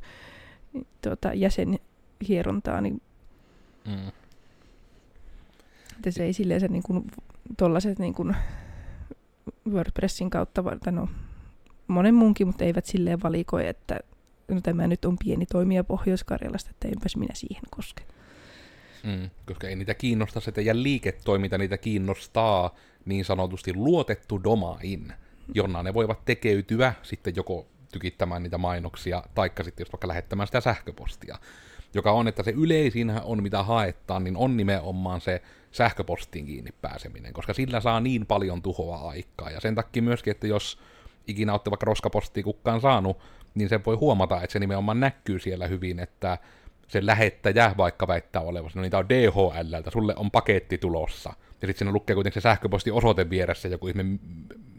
tuota, 1.02 1.34
jäsenhierontaani. 1.34 2.92
Mm. 3.86 4.08
Että 5.96 6.12
se 6.12 6.24
ei 6.24 6.34
silleen 6.34 6.60
se 6.60 6.68
niin 6.68 6.84
kuin, 6.84 7.08
tollaset 7.58 8.00
niin 8.00 8.14
kuin 8.14 8.36
WordPressin 9.70 10.30
kautta, 10.30 10.64
tai 10.84 10.94
no 10.94 11.08
monen 11.88 12.16
muunkin, 12.16 12.48
mutta 12.48 12.64
eivät 12.64 12.86
silleen 12.86 13.24
valikoi, 13.24 13.68
että 13.68 14.00
no 14.48 14.62
tämä 14.62 14.88
nyt 14.88 15.06
on 15.06 15.16
pieni 15.24 15.46
toimija 15.46 15.84
Pohjois-Karjalasta, 15.84 16.70
että 16.70 16.88
enpäs 16.88 17.16
minä 17.16 17.34
siihen 17.34 17.64
koske. 17.70 18.04
Mm, 19.04 19.30
koska 19.46 19.68
ei 19.68 19.76
niitä 19.76 19.94
kiinnosta 19.94 20.40
se 20.40 20.52
teidän 20.52 20.84
liiketoiminta, 20.84 21.58
niitä 21.58 21.78
kiinnostaa 21.78 22.76
niin 23.06 23.26
sanotusti 23.26 23.74
luotettu 23.74 24.44
domain, 24.44 25.14
jonna 25.54 25.84
ne 25.84 25.94
voivat 25.94 26.26
tekeytyä 26.26 26.94
sitten 27.04 27.36
joko 27.36 27.68
tykittämään 27.92 28.44
niitä 28.44 28.58
mainoksia, 28.58 29.24
taikka 29.36 29.64
sitten 29.64 29.84
jos 29.84 29.94
vaikka 29.94 30.08
lähettämään 30.08 30.48
sitä 30.48 30.62
sähköpostia 30.62 31.38
joka 31.94 32.12
on, 32.12 32.28
että 32.28 32.44
se 32.44 32.52
yleisinhän 32.52 33.24
on, 33.24 33.44
mitä 33.44 33.64
haetaan, 33.64 34.24
niin 34.24 34.38
on 34.38 34.58
nimenomaan 34.58 35.22
se 35.22 35.42
sähköpostiin 35.72 36.46
kiinni 36.46 36.72
pääseminen, 36.82 37.34
koska 37.34 37.54
sillä 37.54 37.80
saa 37.80 38.00
niin 38.00 38.26
paljon 38.26 38.62
tuhoa 38.62 39.10
aikaa. 39.10 39.50
Ja 39.50 39.60
sen 39.60 39.76
takia 39.76 40.02
myöskin, 40.02 40.32
että 40.32 40.48
jos 40.48 40.80
ikinä 41.28 41.54
olette 41.54 41.72
vaikka 41.72 41.86
roskapostia 41.86 42.44
kukkaan 42.44 42.82
saanut, 42.82 43.18
niin 43.56 43.70
se 43.70 43.80
voi 43.86 43.96
huomata, 43.96 44.42
että 44.42 44.54
se 44.54 44.60
nimenomaan 44.60 45.00
näkyy 45.00 45.40
siellä 45.40 45.68
hyvin, 45.68 46.00
että 46.00 46.38
se 46.92 47.06
lähettäjä 47.06 47.76
vaikka 47.78 48.08
väittää 48.08 48.42
olevansa, 48.42 48.80
no 48.80 48.84
niitä 48.84 48.98
on 48.98 49.10
DHLltä, 49.10 49.92
sulle 49.92 50.14
on 50.16 50.32
paketti 50.32 50.78
tulossa. 50.78 51.30
Ja 51.62 51.68
sitten 51.68 51.76
siinä 51.78 51.92
lukee 51.92 52.14
kuitenkin 52.14 52.42
se 52.42 52.44
sähköposti 52.44 52.92
osoite 52.92 53.30
vieressä, 53.30 53.68
joku 53.68 53.88
ihme 53.88 54.06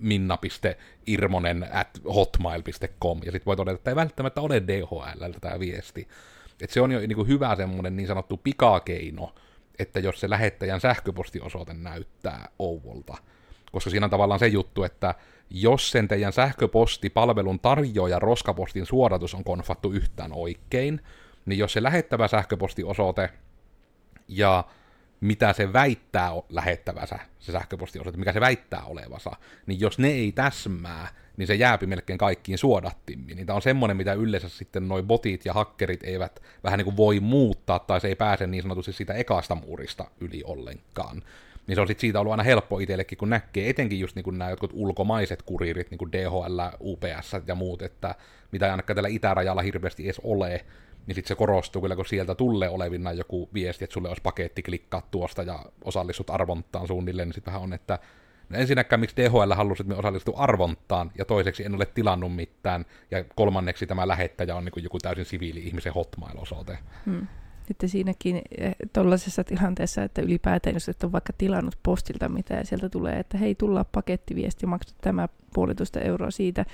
minna.irmonen 0.01 1.67
at 1.73 2.01
hotmail.com, 2.15 3.21
ja 3.25 3.33
sitten 3.33 3.47
voi 3.47 3.57
todeta, 3.57 3.75
että 3.75 3.91
ei 3.91 3.97
välttämättä 3.97 4.41
ole 4.41 4.63
DHLltä 4.67 5.41
tämä 5.41 5.61
viesti. 5.61 6.09
Et 6.61 6.71
se 6.71 6.81
on 6.81 6.93
jo 6.93 6.99
niin 6.99 7.15
kuin 7.15 7.29
hyvä 7.29 7.57
semmoinen 7.57 7.97
niin 7.97 8.07
sanottu 8.07 8.37
pikakeino, 8.37 9.35
että 9.79 10.01
jos 10.01 10.21
se 10.21 10.31
lähettäjän 10.31 10.81
sähköpostiosoite 10.81 11.75
näyttää 11.75 12.49
Ouvolta. 12.59 13.17
Koska 13.73 13.91
siinä 13.91 14.07
on 14.07 14.11
tavallaan 14.11 14.41
se 14.41 14.47
juttu, 14.47 14.85
että 14.85 15.15
jos 15.51 15.91
sen 15.91 16.09
teidän 16.09 16.33
sähköpostipalvelun 16.33 17.61
tarjoaja 17.61 18.19
roskapostin 18.19 18.87
suodatus 18.87 19.35
on 19.35 19.45
konfattu 19.45 19.93
yhtään 19.93 20.33
oikein, 20.33 21.01
niin 21.47 21.59
jos 21.59 21.73
se 21.73 21.83
lähettävä 21.83 22.29
sähköpostiosoite 22.29 23.31
ja 24.29 24.65
mitä 25.21 25.53
se 25.53 25.73
väittää 25.73 26.31
lähettävänsä, 26.49 27.19
se 27.39 27.53
sähköpostiosoite, 27.53 28.19
mikä 28.19 28.33
se 28.33 28.41
väittää 28.41 28.83
olevansa, 28.85 29.31
niin 29.67 29.81
jos 29.81 29.99
ne 29.99 30.09
ei 30.09 30.33
täsmää, 30.33 31.09
niin 31.37 31.47
se 31.47 31.55
jääpi 31.55 31.87
melkein 31.87 32.19
kaikkiin 32.19 32.59
suodattimmiin. 32.59 33.37
Niin 33.37 33.47
tämä 33.47 33.57
on 33.57 33.63
semmoinen, 33.63 33.97
mitä 33.97 34.13
yleensä 34.13 34.49
sitten 34.49 34.89
noi 34.89 35.03
botit 35.03 35.45
ja 35.45 35.53
hakkerit 35.53 36.05
eivät 36.05 36.43
vähän 36.65 36.79
niin 36.79 36.85
kuin 36.85 36.97
voi 36.97 37.21
muuttaa, 37.21 37.79
tai 37.79 38.01
se 38.01 38.09
ei 38.09 38.15
pääse 38.15 38.47
niin 38.47 38.63
sanotusti 38.63 38.93
siitä 38.93 39.15
ekasta 39.15 39.55
muurista 39.55 40.05
yli 40.21 40.43
ollenkaan. 40.45 41.23
Niin 41.67 41.75
se 41.75 41.81
on 41.81 41.87
sitten 41.87 42.01
siitä 42.01 42.21
ollut 42.21 42.31
aina 42.31 42.43
helppo 42.43 42.79
itsellekin, 42.79 43.19
kun 43.19 43.31
näkee 43.31 43.71
etenkin 43.71 44.01
just 44.01 44.17
niin 44.17 44.25
kuin 44.25 44.39
nämä 44.39 44.51
jotkut 44.51 44.71
ulkomaiset 44.75 45.43
kuriirit, 45.43 45.91
niin 45.91 45.99
kuin 45.99 46.13
DHL, 46.13 46.61
UPS 46.81 47.37
ja 47.47 47.55
muut, 47.55 47.83
että 47.83 48.15
mitä 48.53 48.67
ei 48.67 48.71
ainakaan 48.71 48.95
tällä 48.95 49.09
itärajalla 49.09 49.63
hirveästi 49.63 50.05
edes 50.05 50.21
ole, 50.25 50.65
niin 51.07 51.15
sitten 51.15 51.29
se 51.29 51.35
korostuu 51.35 51.83
kyllä, 51.83 51.97
kun 51.97 52.07
sieltä 52.07 52.35
tulee 52.35 52.69
olevina 52.69 53.13
joku 53.13 53.49
viesti, 53.55 53.85
että 53.85 53.95
sulle 53.95 54.09
olisi 54.09 54.23
paketti, 54.23 54.63
klikkaa 54.63 55.03
tuosta 55.11 55.43
ja 55.43 55.65
osallistut 55.85 56.31
arvontaan 56.31 56.87
suunnilleen, 56.87 57.29
niin 57.29 57.35
sitten 57.35 57.53
vähän 57.53 57.63
on, 57.63 57.73
että 57.73 57.99
no 58.49 58.59
ensinnäkään 58.59 59.01
miksi 59.01 59.17
DHL 59.17 59.53
halusi, 59.55 59.83
että 59.83 59.95
me 59.95 59.99
osallistu 59.99 60.35
arvontaan, 60.37 61.11
ja 61.19 61.25
toiseksi 61.25 61.65
en 61.65 61.75
ole 61.75 61.87
tilannut 61.87 62.35
mitään, 62.35 62.85
ja 63.11 63.25
kolmanneksi 63.35 63.87
tämä 63.87 64.09
lähettäjä 64.09 64.57
on 64.57 64.65
niin 64.65 64.85
joku 64.85 64.99
täysin 64.99 65.25
siviili-ihmisen 65.25 65.95
hotmail-osoite. 65.95 66.79
Hmm. 67.07 67.27
Sitten 67.67 67.89
siinäkin 67.89 68.43
eh, 68.59 68.75
tuollaisessa 68.93 69.45
tilanteessa, 69.45 70.03
että 70.03 70.23
ylipäätään, 70.23 70.75
jos 70.75 70.89
et 70.89 71.05
ole 71.05 71.13
vaikka 71.13 71.33
tilannut 71.39 71.79
postilta 71.83 72.29
mitä 72.29 72.55
ja 72.55 72.65
sieltä 72.65 72.89
tulee, 72.89 73.19
että 73.19 73.39
hei, 73.39 73.55
tulla 73.55 73.85
pakettiviesti, 73.85 74.67
maksat 74.67 74.97
tämä 75.01 75.29
puolitoista 75.55 76.01
euroa 76.01 76.31
siitä, 76.31 76.65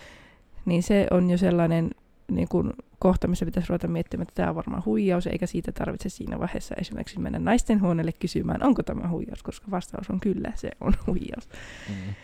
niin 0.65 0.83
se 0.83 1.07
on 1.11 1.31
jo 1.31 1.39
sellainen 1.39 1.91
niin 2.31 2.49
kuin 2.49 2.73
kohta, 2.99 3.29
missä 3.29 3.47
pitäisi 3.47 3.69
ruveta 3.69 3.89
miettimään, 3.89 4.23
että 4.23 4.35
tämä 4.35 4.49
on 4.49 4.55
varmaan 4.55 4.85
huijaus, 4.85 5.27
eikä 5.27 5.47
siitä 5.47 5.73
tarvitse 5.73 6.09
siinä 6.09 6.39
vaiheessa 6.39 6.75
esimerkiksi 6.75 7.19
mennä 7.19 7.39
naisten 7.39 7.81
huoneelle 7.81 8.13
kysymään, 8.13 8.63
onko 8.63 8.83
tämä 8.83 9.09
huijaus, 9.09 9.43
koska 9.43 9.71
vastaus 9.71 10.11
on 10.11 10.21
kyllä, 10.21 10.53
se 10.55 10.71
on 10.81 10.95
huijaus. 11.07 11.49
Mm. 11.89 12.15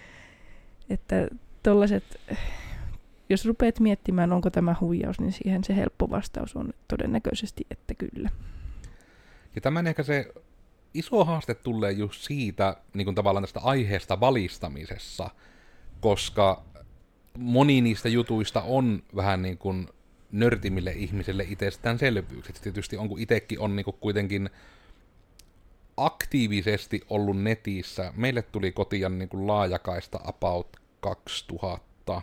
Että 0.91 1.29
tollaiset, 1.63 2.21
jos 3.29 3.45
rupeat 3.47 3.81
miettimään, 3.81 4.33
onko 4.33 4.51
tämä 4.51 4.77
huijaus, 4.81 5.21
niin 5.21 5.33
siihen 5.33 5.65
se 5.65 5.77
helppo 5.77 6.11
vastaus 6.11 6.57
on 6.57 6.73
todennäköisesti, 6.89 7.67
että 7.71 7.95
kyllä. 7.95 8.31
Ja 9.55 9.61
tämän 9.61 9.87
ehkä 9.87 10.03
se 10.03 10.33
iso 10.95 11.25
haaste 11.25 11.55
tulee 11.55 11.93
just 11.93 12.23
siitä 12.23 12.77
niin 12.95 13.05
kuin 13.05 13.15
tavallaan 13.15 13.43
tästä 13.43 13.61
aiheesta 13.61 14.21
valistamisessa, 14.21 15.31
koska 16.01 16.65
moni 17.39 17.81
niistä 17.81 18.09
jutuista 18.09 18.63
on 18.63 19.03
vähän 19.17 19.43
niin 19.43 19.59
kuin 19.59 19.89
nörtimille 20.35 20.91
ihmisille 20.91 21.47
itsestäänselvyykset. 21.49 22.61
Tietysti 22.63 22.97
on, 22.97 23.09
kun 23.09 23.21
itsekin 23.21 23.61
on 23.61 23.77
niin 23.77 23.85
kuin 23.85 23.97
kuitenkin 24.01 24.51
aktiivisesti 25.97 27.01
ollut 27.11 27.43
netissä. 27.43 28.13
Meille 28.17 28.43
tuli 28.43 28.73
kotiin 28.73 29.19
niin 29.19 29.29
kuin 29.29 29.47
laajakaista 29.47 30.21
about 30.25 30.77
2000. 31.01 32.23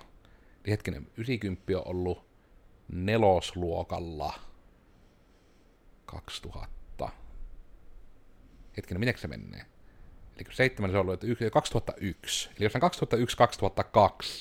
Niin 0.64 0.70
hetkinen, 0.70 1.08
90 1.18 1.78
on 1.78 1.88
ollut 1.88 2.26
nelosluokalla 2.88 4.34
2000. 6.06 7.10
Hetkinen, 8.78 9.00
miten 9.00 9.18
se 9.18 9.28
menee? 9.28 9.66
Eli 10.38 10.46
7 10.52 10.92
se 10.92 10.98
on 10.98 11.02
ollut 11.02 11.20
2001. 11.52 12.50
Eli 12.58 12.66
jos 12.66 12.74
2001-2002 12.74 12.78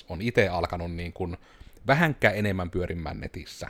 on 0.08 0.22
itse 0.22 0.48
alkanut 0.48 0.92
niin 0.92 1.12
kuin 1.12 1.36
vähänkään 1.86 2.36
enemmän 2.36 2.70
pyörimään 2.70 3.20
netissä. 3.20 3.68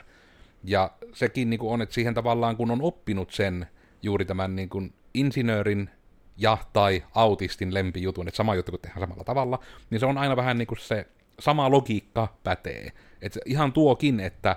Ja 0.64 0.90
sekin 1.12 1.50
niin 1.50 1.61
kuin 1.61 1.73
on, 1.73 1.83
että 1.83 1.95
siihen 1.95 2.14
tavallaan 2.14 2.57
kun 2.57 2.71
on 2.71 2.83
oppinut 2.83 3.31
sen 3.31 3.67
juuri 4.02 4.25
tämän 4.25 4.57
niin 4.57 4.69
kuin 4.69 4.93
insinöörin 5.14 5.90
ja 6.37 6.59
tai 6.73 7.05
autistin 7.14 7.75
lempijutun, 7.75 8.29
että 8.29 8.37
sama 8.37 8.55
juttu 8.55 8.73
kun 8.73 8.81
tehdään 8.81 9.00
samalla 9.00 9.25
tavalla, 9.25 9.59
niin 9.90 10.00
se 10.00 10.07
on 10.07 10.19
aina 10.19 10.37
vähän 10.37 10.59
niin 10.59 10.67
kuin 10.67 10.79
se 10.79 11.07
sama 11.38 11.71
logiikka 11.71 12.37
pätee. 12.45 12.93
Että 13.23 13.40
ihan 13.47 13.73
tuokin, 13.73 14.21
että 14.21 14.56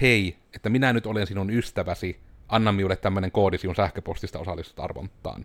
hei, 0.00 0.36
että 0.54 0.68
minä 0.68 0.92
nyt 0.92 1.06
olen 1.06 1.26
sinun 1.26 1.50
ystäväsi, 1.50 2.20
anna 2.48 2.72
minulle 2.72 2.96
tämmöinen 2.96 3.32
koodi 3.32 3.58
sinun 3.58 3.76
sähköpostista 3.76 4.38
osallistut 4.38 4.80
arvontaan. 4.80 5.44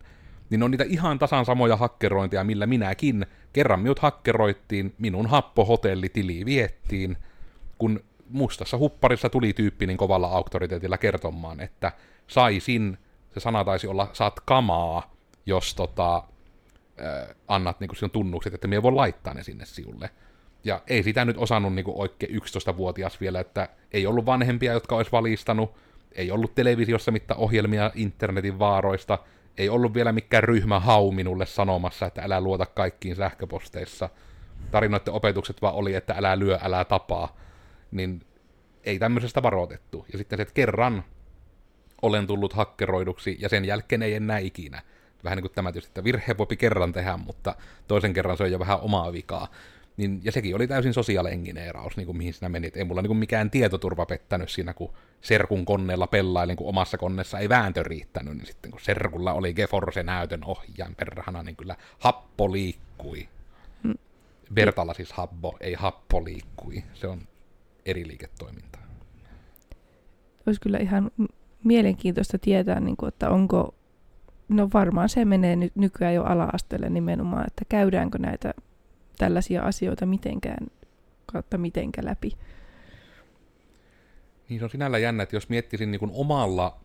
Niin 0.50 0.64
on 0.64 0.72
niitä 0.72 0.84
ihan 0.88 1.20
tasan 1.20 1.46
samoja 1.46 1.78
hakkerointeja, 1.78 2.44
millä 2.44 2.66
minäkin 2.66 3.26
kerran 3.54 3.80
minut 3.80 4.00
hakkeroittiin, 4.00 4.94
minun 4.98 5.28
happohotellitili 5.28 6.46
viettiin, 6.46 7.18
kun 7.78 8.04
mustassa 8.30 8.78
hupparissa 8.78 9.30
tuli 9.30 9.54
tyyppi 9.54 9.88
niin 9.88 9.98
kovalla 9.98 10.28
auktoriteetilla 10.28 10.98
kertomaan, 10.98 11.60
että 11.60 11.92
saisin, 12.28 12.98
se 13.34 13.40
sana 13.40 13.64
taisi 13.64 13.88
olla, 13.88 14.10
saat 14.14 14.40
kamaa, 14.40 15.16
jos 15.46 15.76
tota, 15.76 16.16
äh, 16.16 17.36
annat 17.48 17.80
niin 17.80 17.96
sinun 17.96 18.12
tunnukset, 18.12 18.54
että 18.54 18.68
minä 18.68 18.84
voi 18.84 18.92
laittaa 18.92 19.34
ne 19.34 19.44
sinne 19.44 19.66
siulle. 19.66 20.10
Ja 20.64 20.82
ei 20.88 21.04
sitä 21.04 21.26
nyt 21.26 21.38
osannut 21.38 21.74
niin 21.74 21.86
oikein 21.88 22.42
11-vuotias 22.42 23.22
vielä, 23.22 23.40
että 23.40 23.70
ei 23.92 24.08
ollut 24.08 24.26
vanhempia, 24.26 24.74
jotka 24.74 24.96
olisi 24.96 25.12
valistanut, 25.12 25.74
ei 26.12 26.32
ollut 26.32 26.56
televisiossa 26.56 27.12
mitään 27.12 27.40
ohjelmia 27.40 27.92
internetin 27.96 28.60
vaaroista, 28.60 29.20
ei 29.58 29.70
ollut 29.70 29.94
vielä 29.94 30.12
mikään 30.12 30.44
ryhmä 30.44 30.80
hau 30.80 31.12
minulle 31.12 31.46
sanomassa, 31.46 32.06
että 32.06 32.22
älä 32.22 32.42
luota 32.42 32.66
kaikkiin 32.66 33.16
sähköposteissa. 33.16 34.10
Tarinoiden 34.72 35.14
opetukset 35.14 35.62
vaan 35.62 35.76
oli, 35.76 35.96
että 35.96 36.16
älä 36.18 36.40
lyö, 36.40 36.60
älä 36.62 36.86
tapaa 36.86 37.38
niin 37.96 38.22
ei 38.84 39.00
tämmöisestä 39.00 39.44
varoitettu. 39.44 40.06
Ja 40.12 40.18
sitten 40.18 40.38
se, 40.38 40.42
että 40.42 40.54
kerran 40.54 41.04
olen 42.02 42.28
tullut 42.28 42.54
hakkeroiduksi, 42.54 43.38
ja 43.40 43.50
sen 43.50 43.66
jälkeen 43.66 44.02
ei 44.02 44.14
enää 44.14 44.38
ikinä. 44.38 44.82
Vähän 45.24 45.38
niin 45.38 45.44
kuin 45.44 45.52
tämä 45.56 45.72
tietysti, 45.72 45.90
että 45.90 46.04
virhe 46.04 46.38
voi 46.38 46.58
kerran 46.58 46.94
tehdä, 46.94 47.18
mutta 47.18 47.56
toisen 47.88 48.14
kerran 48.14 48.38
se 48.38 48.44
on 48.44 48.52
jo 48.52 48.60
vähän 48.60 48.80
omaa 48.80 49.14
vikaa. 49.14 49.48
Niin, 49.98 50.22
ja 50.24 50.32
sekin 50.32 50.56
oli 50.56 50.68
täysin 50.68 50.94
sosiaalengineeraus, 50.94 51.98
niin 51.98 52.06
kuin 52.06 52.18
mihin 52.18 52.34
sinä 52.34 52.50
menit. 52.50 52.78
Ei 52.78 52.84
mulla 52.84 53.02
niin 53.02 53.10
kuin 53.10 53.18
mikään 53.18 53.52
tietoturva 53.52 54.06
pettänyt 54.06 54.50
siinä, 54.50 54.74
kun 54.74 54.94
serkun 55.22 55.66
koneella 55.66 56.08
pelailin, 56.08 56.58
kun 56.58 56.70
omassa 56.70 56.98
koneessa 56.98 57.40
ei 57.40 57.50
vääntö 57.50 57.84
riittänyt, 57.84 58.38
niin 58.38 58.46
sitten 58.46 58.72
kun 58.72 58.80
serkulla 58.80 59.34
oli 59.34 59.54
Geforce 59.54 60.04
näytön 60.04 60.44
ohjaan 60.44 60.96
perhana, 60.96 61.44
niin 61.44 61.56
kyllä 61.56 61.76
happo 62.00 62.52
liikkui. 62.52 63.30
Mm. 63.84 63.96
Vertalla 64.56 64.94
siis 64.94 65.14
habbo, 65.14 65.58
ei 65.60 65.74
happo 65.74 66.26
liikkui. 66.26 66.84
Se 66.94 67.08
on 67.08 67.28
eri 67.86 68.08
liiketoimintaa. 68.08 68.82
Olisi 70.48 70.62
kyllä 70.62 70.78
ihan 70.78 71.12
mielenkiintoista 71.64 72.40
tietää, 72.40 72.80
niin 72.80 72.98
kuin, 72.98 73.08
että 73.08 73.30
onko, 73.30 73.76
no 74.50 74.70
varmaan 74.74 75.10
se 75.10 75.26
menee 75.26 75.56
nyt 75.56 75.76
nykyään 75.76 76.14
jo 76.14 76.24
ala-asteelle 76.24 76.90
nimenomaan, 76.90 77.48
että 77.48 77.66
käydäänkö 77.70 78.18
näitä 78.18 78.54
tällaisia 79.18 79.64
asioita 79.64 80.06
mitenkään 80.06 80.68
kautta 81.26 81.58
mitenkä 81.58 82.06
läpi. 82.06 82.32
Niin 84.50 84.60
se 84.60 84.64
on 84.64 84.70
sinällä 84.70 84.98
jännä, 84.98 85.24
että 85.24 85.36
jos 85.36 85.50
miettisin 85.50 85.92
niin 85.92 86.00
kuin 86.00 86.12
omalla 86.14 86.80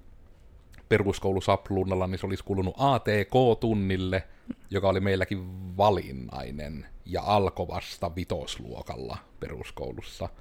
peruskoulusapluunalla, 0.88 2.06
niin 2.06 2.18
se 2.18 2.26
olisi 2.26 2.44
kulunut 2.44 2.74
ATK-tunnille, 2.78 4.22
joka 4.70 4.88
oli 4.88 5.00
meilläkin 5.00 5.76
valinnainen 5.76 6.86
ja 7.04 7.22
alkoi 7.22 7.68
vasta 7.68 8.16
vitosluokalla 8.16 9.18
peruskoulussa– 9.40 10.28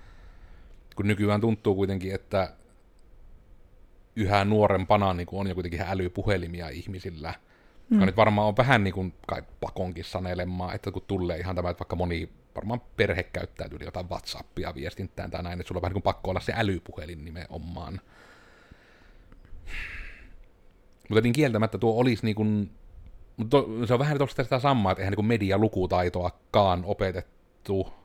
kun 0.99 1.07
nykyään 1.07 1.41
tuntuu 1.41 1.75
kuitenkin, 1.75 2.15
että 2.15 2.53
yhä 4.15 4.45
nuorempana 4.45 5.13
niin 5.13 5.27
on 5.31 5.47
jo 5.47 5.53
kuitenkin 5.53 5.81
älypuhelimia 5.81 6.69
ihmisillä, 6.69 7.33
mm. 7.89 7.95
joka 7.95 8.05
nyt 8.05 8.17
varmaan 8.17 8.47
on 8.47 8.57
vähän 8.57 8.83
niin 8.83 8.93
kuin 8.93 9.13
kai 9.27 9.43
pakonkin 9.59 10.03
sanelemaan, 10.03 10.75
että 10.75 10.91
kun 10.91 11.03
tulee 11.07 11.37
ihan 11.37 11.55
tämä, 11.55 11.69
että 11.69 11.79
vaikka 11.79 11.95
moni 11.95 12.29
varmaan 12.55 12.81
perhe 12.97 13.23
käyttää 13.23 13.67
yli 13.71 13.85
jotain 13.85 14.09
WhatsAppia 14.09 14.75
viestintään 14.75 15.31
tai 15.31 15.43
näin, 15.43 15.59
että 15.59 15.67
sulla 15.67 15.79
on 15.79 15.81
vähän 15.81 15.93
niin 15.93 16.01
kuin 16.01 16.13
pakko 16.13 16.29
olla 16.29 16.39
se 16.39 16.53
älypuhelin 16.55 17.25
nimenomaan. 17.25 18.01
Mutta 21.09 21.21
niin 21.21 21.33
kieltämättä 21.33 21.77
tuo 21.77 22.01
olisi 22.01 22.25
niin 22.25 22.35
kuin, 22.35 22.71
mutta 23.37 23.57
se 23.87 23.93
on 23.93 23.99
vähän 23.99 24.17
tuosta 24.17 24.43
sitä 24.43 24.59
samaa, 24.59 24.91
että 24.91 25.01
eihän 25.01 25.13
niin 25.17 25.25
medialukutaitoakaan 25.25 26.83
opetettu 26.85 27.98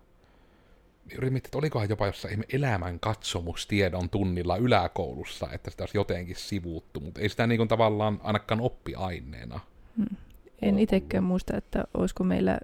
yritin 1.13 1.33
miettiä, 1.33 1.49
että 1.49 1.59
olikohan 1.59 1.89
jopa 1.89 2.07
jossain 2.07 2.45
elämän 2.53 3.01
katsomustiedon 3.01 4.11
tunnilla 4.11 4.57
yläkoulussa, 4.57 5.49
että 5.53 5.71
sitä 5.71 5.83
olisi 5.83 5.99
jotenkin 5.99 6.37
sivuuttu, 6.37 7.01
mutta 7.01 7.21
ei 7.21 7.29
sitä 7.29 7.47
niin 7.47 7.59
kuin 7.59 7.69
tavallaan 7.69 8.21
ainakaan 8.23 8.61
oppiaineena. 8.61 9.61
Hmm. 9.97 10.17
En 10.63 10.79
itsekään 10.79 11.25
muista, 11.25 11.57
että 11.57 11.85
olisiko 11.95 12.25
meillä 12.25 12.59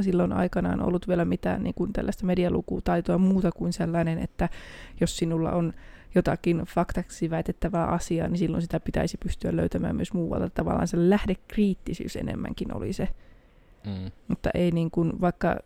silloin 0.00 0.32
aikanaan 0.32 0.82
ollut 0.82 1.08
vielä 1.08 1.24
mitään 1.24 1.62
niin 1.62 1.74
kuin 1.74 1.92
tällaista 1.92 2.26
medialukutaitoa 2.26 3.18
muuta 3.18 3.52
kuin 3.52 3.72
sellainen, 3.72 4.18
että 4.18 4.48
jos 5.00 5.16
sinulla 5.16 5.52
on 5.52 5.72
jotakin 6.14 6.58
faktaksi 6.58 7.30
väitettävää 7.30 7.86
asiaa, 7.86 8.28
niin 8.28 8.38
silloin 8.38 8.62
sitä 8.62 8.80
pitäisi 8.80 9.18
pystyä 9.22 9.56
löytämään 9.56 9.96
myös 9.96 10.12
muualta. 10.12 10.50
Tavallaan 10.50 10.88
se 10.88 11.10
lähdekriittisyys 11.10 12.16
enemmänkin 12.16 12.76
oli 12.76 12.92
se. 12.92 13.08
Mm. 13.86 14.10
Mutta 14.28 14.50
ei 14.54 14.70
niin 14.70 14.90
kuin, 14.90 15.20
vaikka 15.20 15.56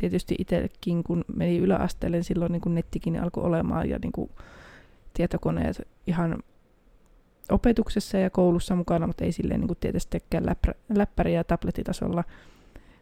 tietysti 0.00 0.34
itsekin, 0.38 1.04
kun 1.04 1.24
meni 1.36 1.58
yläasteelle, 1.58 2.16
niin 2.16 2.24
silloin 2.24 2.52
niin 2.52 2.60
kuin 2.60 2.74
nettikin 2.74 3.22
alkoi 3.22 3.44
olemaan 3.44 3.88
ja 3.88 3.98
niin 4.02 4.12
kuin 4.12 4.30
tietokoneet 5.14 5.88
ihan 6.06 6.42
opetuksessa 7.50 8.18
ja 8.18 8.30
koulussa 8.30 8.74
mukana, 8.74 9.06
mutta 9.06 9.24
ei 9.24 9.32
silleen 9.32 9.60
niin 9.60 9.76
tietystikään 9.80 10.46
läppä, 10.46 10.74
läppäri- 10.94 11.34
ja 11.34 11.44
tablettitasolla. 11.44 12.24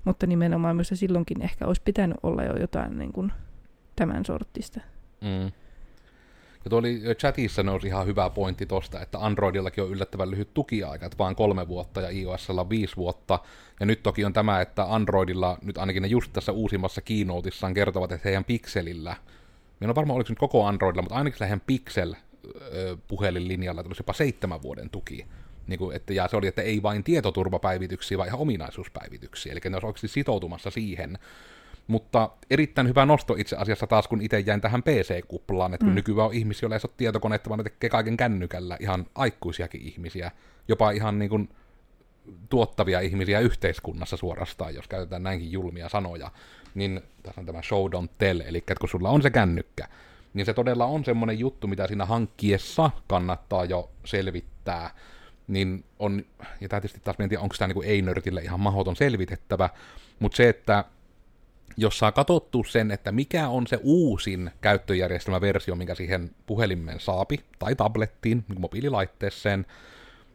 Mutta 0.05 0.27
nimenomaan 0.27 0.77
myös 0.77 0.91
silloinkin 0.95 1.43
ehkä 1.43 1.67
olisi 1.67 1.83
pitänyt 1.85 2.17
olla 2.23 2.43
jo 2.45 2.57
jotain 2.57 2.99
niin 2.99 3.13
kuin 3.13 3.33
tämän 3.97 4.25
sortista. 4.25 4.81
Mm. 5.21 5.53
Ja 6.65 6.71
tuo 6.71 6.79
oli 6.79 7.01
chatissa 7.19 7.63
nousi 7.63 7.87
ihan 7.87 8.07
hyvä 8.07 8.31
pointti 8.31 8.67
tosta, 8.67 9.01
että 9.01 9.19
Androidillakin 9.19 9.85
on 9.85 9.91
yllättävän 9.91 10.31
lyhyt 10.31 10.55
tukiaika, 10.55 11.07
että 11.07 11.19
vaan 11.19 11.37
kolme 11.37 11.69
vuotta 11.69 12.01
ja 12.01 12.11
iOSlla 12.11 12.69
viisi 12.69 12.97
vuotta. 12.97 13.39
Ja 13.81 13.87
nyt 13.87 14.03
toki 14.03 14.25
on 14.25 14.33
tämä, 14.33 14.61
että 14.61 14.95
Androidilla, 14.95 15.59
nyt 15.63 15.79
ainakin 15.79 16.03
ne 16.03 16.09
just 16.09 16.33
tässä 16.33 16.53
uusimmassa 16.53 17.01
keynoteissaan 17.01 17.75
kertovat, 17.75 18.13
että 18.13 18.29
heidän 18.29 18.45
Pixelillä, 18.45 19.17
minä 19.81 19.91
on 19.91 19.95
varmaan 19.97 20.17
oliko 20.17 20.29
nyt 20.29 20.39
koko 20.39 20.67
Androidilla, 20.67 21.03
mutta 21.03 21.17
ainakin 21.17 21.39
heidän 21.41 21.63
Pixel 21.67 22.15
puhelinlinjalla 23.09 23.83
tulisi 23.83 24.01
jopa 24.01 24.13
seitsemän 24.13 24.63
vuoden 24.63 24.91
tuki. 24.91 25.27
Niin 25.67 25.79
kuin, 25.79 25.97
että, 25.97 26.13
ja 26.13 26.29
se 26.29 26.37
oli, 26.37 26.47
että 26.47 26.63
ei 26.63 26.83
vain 26.83 27.05
tietoturvapäivityksiä, 27.05 28.19
vaan 28.19 28.29
ihan 28.29 28.41
ominaisuuspäivityksiä. 28.41 29.53
Eli 29.53 29.61
ne 29.65 29.77
olisi 29.77 29.87
oikeasti 29.87 30.09
sitoutumassa 30.09 30.71
siihen. 30.71 31.19
Mutta 31.89 32.31
erittäin 32.51 32.89
hyvä 32.89 33.07
nosto 33.07 33.35
itse 33.39 33.57
asiassa 33.57 33.87
taas, 33.87 34.09
kun 34.09 34.23
itse 34.23 34.41
jäin 34.41 34.61
tähän 34.61 34.83
PC-kuplaan, 34.83 35.75
että 35.75 35.85
kun 35.85 35.93
mm. 35.93 35.95
nykyään 35.95 36.27
on 36.27 36.35
ihmisiä, 36.35 36.67
joilla 36.67 36.77
ei 36.77 36.81
ole 36.85 36.95
tietokonetta, 36.97 37.51
vaan 37.51 37.59
ne 37.59 37.65
tekee 37.65 37.91
kaiken 37.91 38.17
kännykällä, 38.17 38.77
ihan 38.81 39.07
aikuisiakin 39.15 39.81
ihmisiä, 39.81 40.31
jopa 40.69 40.91
ihan 40.91 41.19
niin 41.19 41.29
kuin 41.29 41.49
tuottavia 42.49 43.01
ihmisiä 43.01 43.41
yhteiskunnassa 43.41 44.17
suorastaan, 44.17 44.75
jos 44.75 44.89
käytetään 44.89 45.23
näinkin 45.23 45.53
julmia 45.53 45.89
sanoja, 45.89 46.31
niin 46.75 47.01
tässä 47.23 47.41
on 47.41 47.47
tämä 47.47 47.63
show 47.63 47.87
don't 47.93 48.09
tell, 48.19 48.41
eli 48.41 48.59
että 48.59 48.75
kun 48.81 48.89
sulla 48.89 49.11
on 49.11 49.23
se 49.23 49.31
kännykkä, 49.31 49.89
niin 50.35 50.47
se 50.47 50.55
todella 50.55 50.87
on 50.87 51.05
semmoinen 51.05 51.39
juttu, 51.39 51.67
mitä 51.67 51.87
siinä 51.87 52.05
hankkiessa 52.05 52.91
kannattaa 53.07 53.65
jo 53.65 53.91
selvittää, 54.05 54.91
niin 55.47 55.85
on, 55.99 56.25
ja 56.61 56.69
tämä 56.69 56.81
tietysti 56.81 57.01
taas 57.05 57.19
mietin, 57.19 57.39
onko 57.39 57.55
tämä 57.59 57.75
niin 57.75 57.85
ei-nörtille 57.85 58.43
ihan 58.43 58.61
mahdoton 58.61 58.97
selvitettävä, 58.97 59.71
mutta 60.19 60.37
se, 60.37 60.49
että 60.49 60.85
jos 61.81 61.99
saa 61.99 62.13
katsottua 62.13 62.65
sen, 62.65 62.91
että 62.91 63.13
mikä 63.13 63.49
on 63.49 63.67
se 63.67 63.79
uusin 63.83 64.51
käyttöjärjestelmäversio, 64.61 65.75
mikä 65.75 65.95
siihen 65.95 66.31
puhelimeen 66.47 67.01
saapi, 67.01 67.41
tai 67.59 67.75
tablettiin, 67.75 68.45
niin 68.49 68.61
mobiililaitteeseen, 68.61 69.67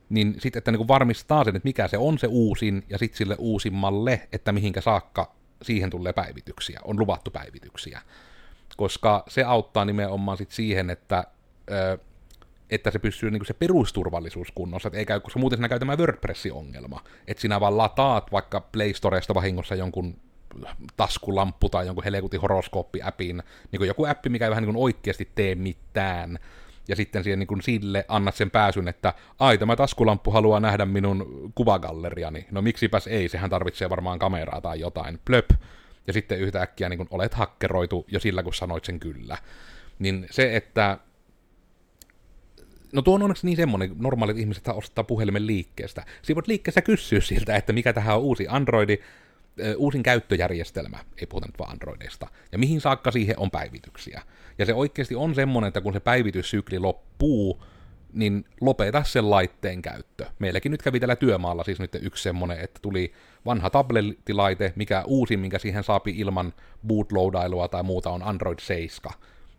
niin 0.09 0.35
sitten, 0.39 0.57
että 0.57 0.71
niin 0.71 0.87
varmistaa 0.87 1.43
sen, 1.43 1.55
että 1.55 1.67
mikä 1.67 1.87
se 1.87 1.97
on 1.97 2.19
se 2.19 2.27
uusin, 2.27 2.83
ja 2.89 2.97
sitten 2.97 3.17
sille 3.17 3.35
uusimmalle, 3.39 4.27
että 4.31 4.51
mihinkä 4.51 4.81
saakka 4.81 5.35
siihen 5.61 5.89
tulee 5.89 6.13
päivityksiä, 6.13 6.79
on 6.83 6.99
luvattu 6.99 7.31
päivityksiä. 7.31 8.01
Koska 8.77 9.23
se 9.27 9.43
auttaa 9.43 9.85
nimenomaan 9.85 10.37
sit 10.37 10.51
siihen, 10.51 10.89
että, 10.89 11.23
ö, 11.71 11.97
että 12.69 12.91
se 12.91 12.99
pysyy 12.99 13.31
niin 13.31 13.45
se 13.45 13.53
perusturvallisuus 13.53 14.51
kunnossa, 14.51 14.87
että 14.87 14.99
ei 14.99 15.05
käy, 15.05 15.19
koska 15.19 15.39
muuten 15.39 15.57
siinä 15.57 15.69
käy 15.69 15.79
tämä 15.79 15.97
WordPress-ongelma, 15.97 17.03
että 17.27 17.41
sinä 17.41 17.59
vaan 17.59 17.77
lataat 17.77 18.31
vaikka 18.31 18.61
Play 18.61 18.93
Storesta 18.93 19.33
vahingossa 19.33 19.75
jonkun 19.75 20.15
taskulamppu 20.97 21.69
tai 21.69 21.85
jonkun 21.85 22.03
helekutin 22.03 22.41
horoskooppi-appin, 22.41 23.43
niin 23.71 23.77
kuin 23.77 23.87
joku 23.87 24.05
appi, 24.05 24.29
mikä 24.29 24.45
ei 24.45 24.49
vähän 24.49 24.63
niin 24.63 24.73
kuin 24.73 24.83
oikeasti 24.83 25.29
tee 25.35 25.55
mitään, 25.55 26.39
ja 26.87 26.95
sitten 26.95 27.23
siihen 27.23 27.39
niin 27.39 27.47
kuin 27.47 27.61
sille 27.61 28.05
annat 28.07 28.35
sen 28.35 28.51
pääsyn, 28.51 28.87
että 28.87 29.13
ai, 29.39 29.57
tämä 29.57 29.75
taskulamppu 29.75 30.31
haluaa 30.31 30.59
nähdä 30.59 30.85
minun 30.85 31.51
kuvagalleriani. 31.55 32.47
No 32.51 32.61
miksipäs 32.61 33.07
ei, 33.07 33.29
sehän 33.29 33.49
tarvitsee 33.49 33.89
varmaan 33.89 34.19
kameraa 34.19 34.61
tai 34.61 34.79
jotain. 34.79 35.19
Plöp. 35.25 35.49
Ja 36.07 36.13
sitten 36.13 36.39
yhtäkkiä 36.39 36.89
niin 36.89 36.97
kuin 36.97 37.07
olet 37.11 37.33
hakkeroitu 37.33 38.05
jo 38.07 38.19
sillä, 38.19 38.43
kun 38.43 38.53
sanoit 38.53 38.85
sen 38.85 38.99
kyllä. 38.99 39.37
Niin 39.99 40.27
se, 40.31 40.55
että 40.55 40.97
No 42.91 43.01
tuo 43.01 43.15
on 43.15 43.23
onneksi 43.23 43.45
niin 43.45 43.57
semmoinen, 43.57 43.95
normaalit 43.99 44.37
ihmiset 44.37 44.67
ostaa 44.67 45.03
puhelimen 45.03 45.47
liikkeestä. 45.47 46.03
Siinä 46.21 46.35
voit 46.35 46.47
liikkeessä 46.47 46.81
kysyä 46.81 47.21
siltä, 47.21 47.55
että 47.55 47.73
mikä 47.73 47.93
tähän 47.93 48.15
on 48.15 48.21
uusi 48.21 48.45
Androidi, 48.49 48.99
uusin 49.77 50.03
käyttöjärjestelmä, 50.03 50.99
ei 51.17 51.27
puhuta 51.27 51.47
nyt 51.47 51.59
vaan 51.59 51.71
Androidista, 51.71 52.27
ja 52.51 52.57
mihin 52.57 52.81
saakka 52.81 53.11
siihen 53.11 53.39
on 53.39 53.51
päivityksiä. 53.51 54.21
Ja 54.57 54.65
se 54.65 54.73
oikeasti 54.73 55.15
on 55.15 55.35
semmoinen, 55.35 55.67
että 55.67 55.81
kun 55.81 55.93
se 55.93 55.99
päivityssykli 55.99 56.79
loppuu, 56.79 57.63
niin 58.13 58.45
lopeta 58.61 59.03
sen 59.03 59.29
laitteen 59.29 59.81
käyttö. 59.81 60.25
Meilläkin 60.39 60.71
nyt 60.71 60.81
kävi 60.81 60.99
tällä 60.99 61.15
työmaalla 61.15 61.63
siis 61.63 61.79
nyt 61.79 61.97
yksi 62.01 62.23
semmoinen, 62.23 62.59
että 62.59 62.79
tuli 62.81 63.13
vanha 63.45 63.69
tablettilaite, 63.69 64.73
mikä 64.75 65.03
uusin, 65.05 65.39
minkä 65.39 65.59
siihen 65.59 65.83
saapi 65.83 66.11
ilman 66.17 66.53
bootloadailua 66.87 67.67
tai 67.67 67.83
muuta, 67.83 68.09
on 68.09 68.23
Android 68.23 68.59
7. 68.59 69.13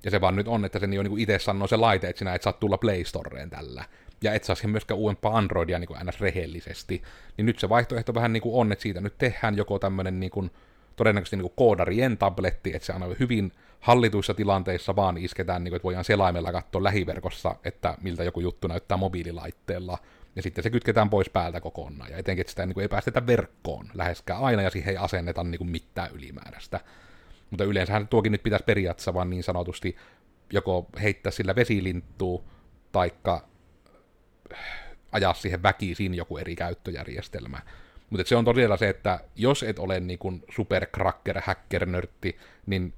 Ja 0.04 0.11
se 0.11 0.20
vaan 0.20 0.37
nyt 0.37 0.48
on, 0.48 0.64
että 0.64 0.78
sen 0.78 0.92
jo 0.92 1.02
niin 1.02 1.18
itse 1.18 1.38
sanoo 1.38 1.68
se 1.68 1.76
laite, 1.76 2.09
että 2.09 2.18
sinä 2.18 2.35
et 2.35 2.42
saa 2.42 2.52
tulla 2.52 2.78
Play 2.78 3.04
Storeen 3.04 3.50
tällä 3.50 3.85
ja 4.22 4.33
et 4.35 4.44
saa 4.44 4.57
siihen 4.57 4.70
myöskään 4.70 4.98
uudempaa 4.98 5.37
Androidia 5.37 5.79
niin 5.79 5.88
kuin 5.88 6.00
rehellisesti. 6.20 7.03
Niin 7.37 7.46
nyt 7.46 7.59
se 7.59 7.68
vaihtoehto 7.68 8.14
vähän 8.14 8.33
niin 8.33 8.42
kuin 8.42 8.55
on, 8.55 8.72
että 8.72 8.83
siitä 8.83 9.00
nyt 9.00 9.18
tehdään 9.18 9.57
joko 9.57 9.79
tämmöinen 9.79 10.20
niin 10.20 10.31
kuin, 10.31 10.50
todennäköisesti 10.96 11.37
niin 11.37 11.42
kuin 11.42 11.57
koodarien 11.57 12.18
tabletti, 12.18 12.72
että 12.74 12.87
se 12.87 12.92
on 12.92 13.16
hyvin 13.20 13.53
hallituissa 13.81 14.35
tilanteissa 14.35 14.96
vaan 14.96 15.18
isketään, 15.18 15.64
niin 15.64 15.70
kuin, 15.70 15.77
että 15.77 15.85
voidaan 15.85 16.05
selaimella 16.05 16.53
katsoa 16.53 16.83
lähiverkossa, 16.83 17.57
että 17.64 17.96
miltä 18.03 18.24
joku 18.24 18.40
juttu 18.40 18.68
näyttää 18.68 18.96
mobiililaitteella, 18.96 19.98
ja 20.37 20.42
sitten 20.42 20.62
se 20.62 20.70
kytketään 20.70 21.11
pois 21.11 21.31
päältä 21.31 21.61
kokonaan, 21.61 22.11
ja 22.11 22.18
etenkin, 22.18 22.40
että 22.40 22.50
sitä 22.50 22.66
niin 22.66 22.74
kuin, 22.74 22.83
ei 22.83 22.88
päästetä 22.88 23.27
verkkoon 23.27 23.87
läheskään 23.94 24.40
aina, 24.40 24.62
ja 24.62 24.70
siihen 24.70 24.90
ei 24.90 24.96
asenneta 24.96 25.44
niin 25.44 25.59
kuin, 25.59 25.70
mitään 25.70 26.11
ylimääräistä. 26.12 26.81
Mutta 27.50 27.64
yleensähän 27.64 28.09
tuokin 28.09 28.33
nyt 28.33 28.42
pitäisi 28.42 28.64
periaatteessa 28.64 29.14
vaan 29.14 29.31
niin 29.31 29.42
sanotusti 29.42 29.96
joko 30.53 30.87
heittää 31.03 31.33
sillä 31.33 31.55
vesilinttua, 31.55 32.42
taikka 32.92 33.48
ajaa 35.12 35.35
siihen 35.35 35.62
väkisin 35.62 36.14
joku 36.14 36.38
eri 36.38 36.57
käyttöjärjestelmä. 36.57 37.59
Mutta 38.11 38.28
se 38.28 38.37
on 38.37 38.44
todella 38.44 38.76
se, 38.76 38.88
että 38.88 39.20
jos 39.37 39.62
et 39.62 39.78
ole 39.78 40.00
niin 40.00 40.18
kuin 40.18 40.44
supercracker, 40.54 41.40
hacker, 41.40 41.87
nörtti, 41.87 42.38
niin 42.66 42.94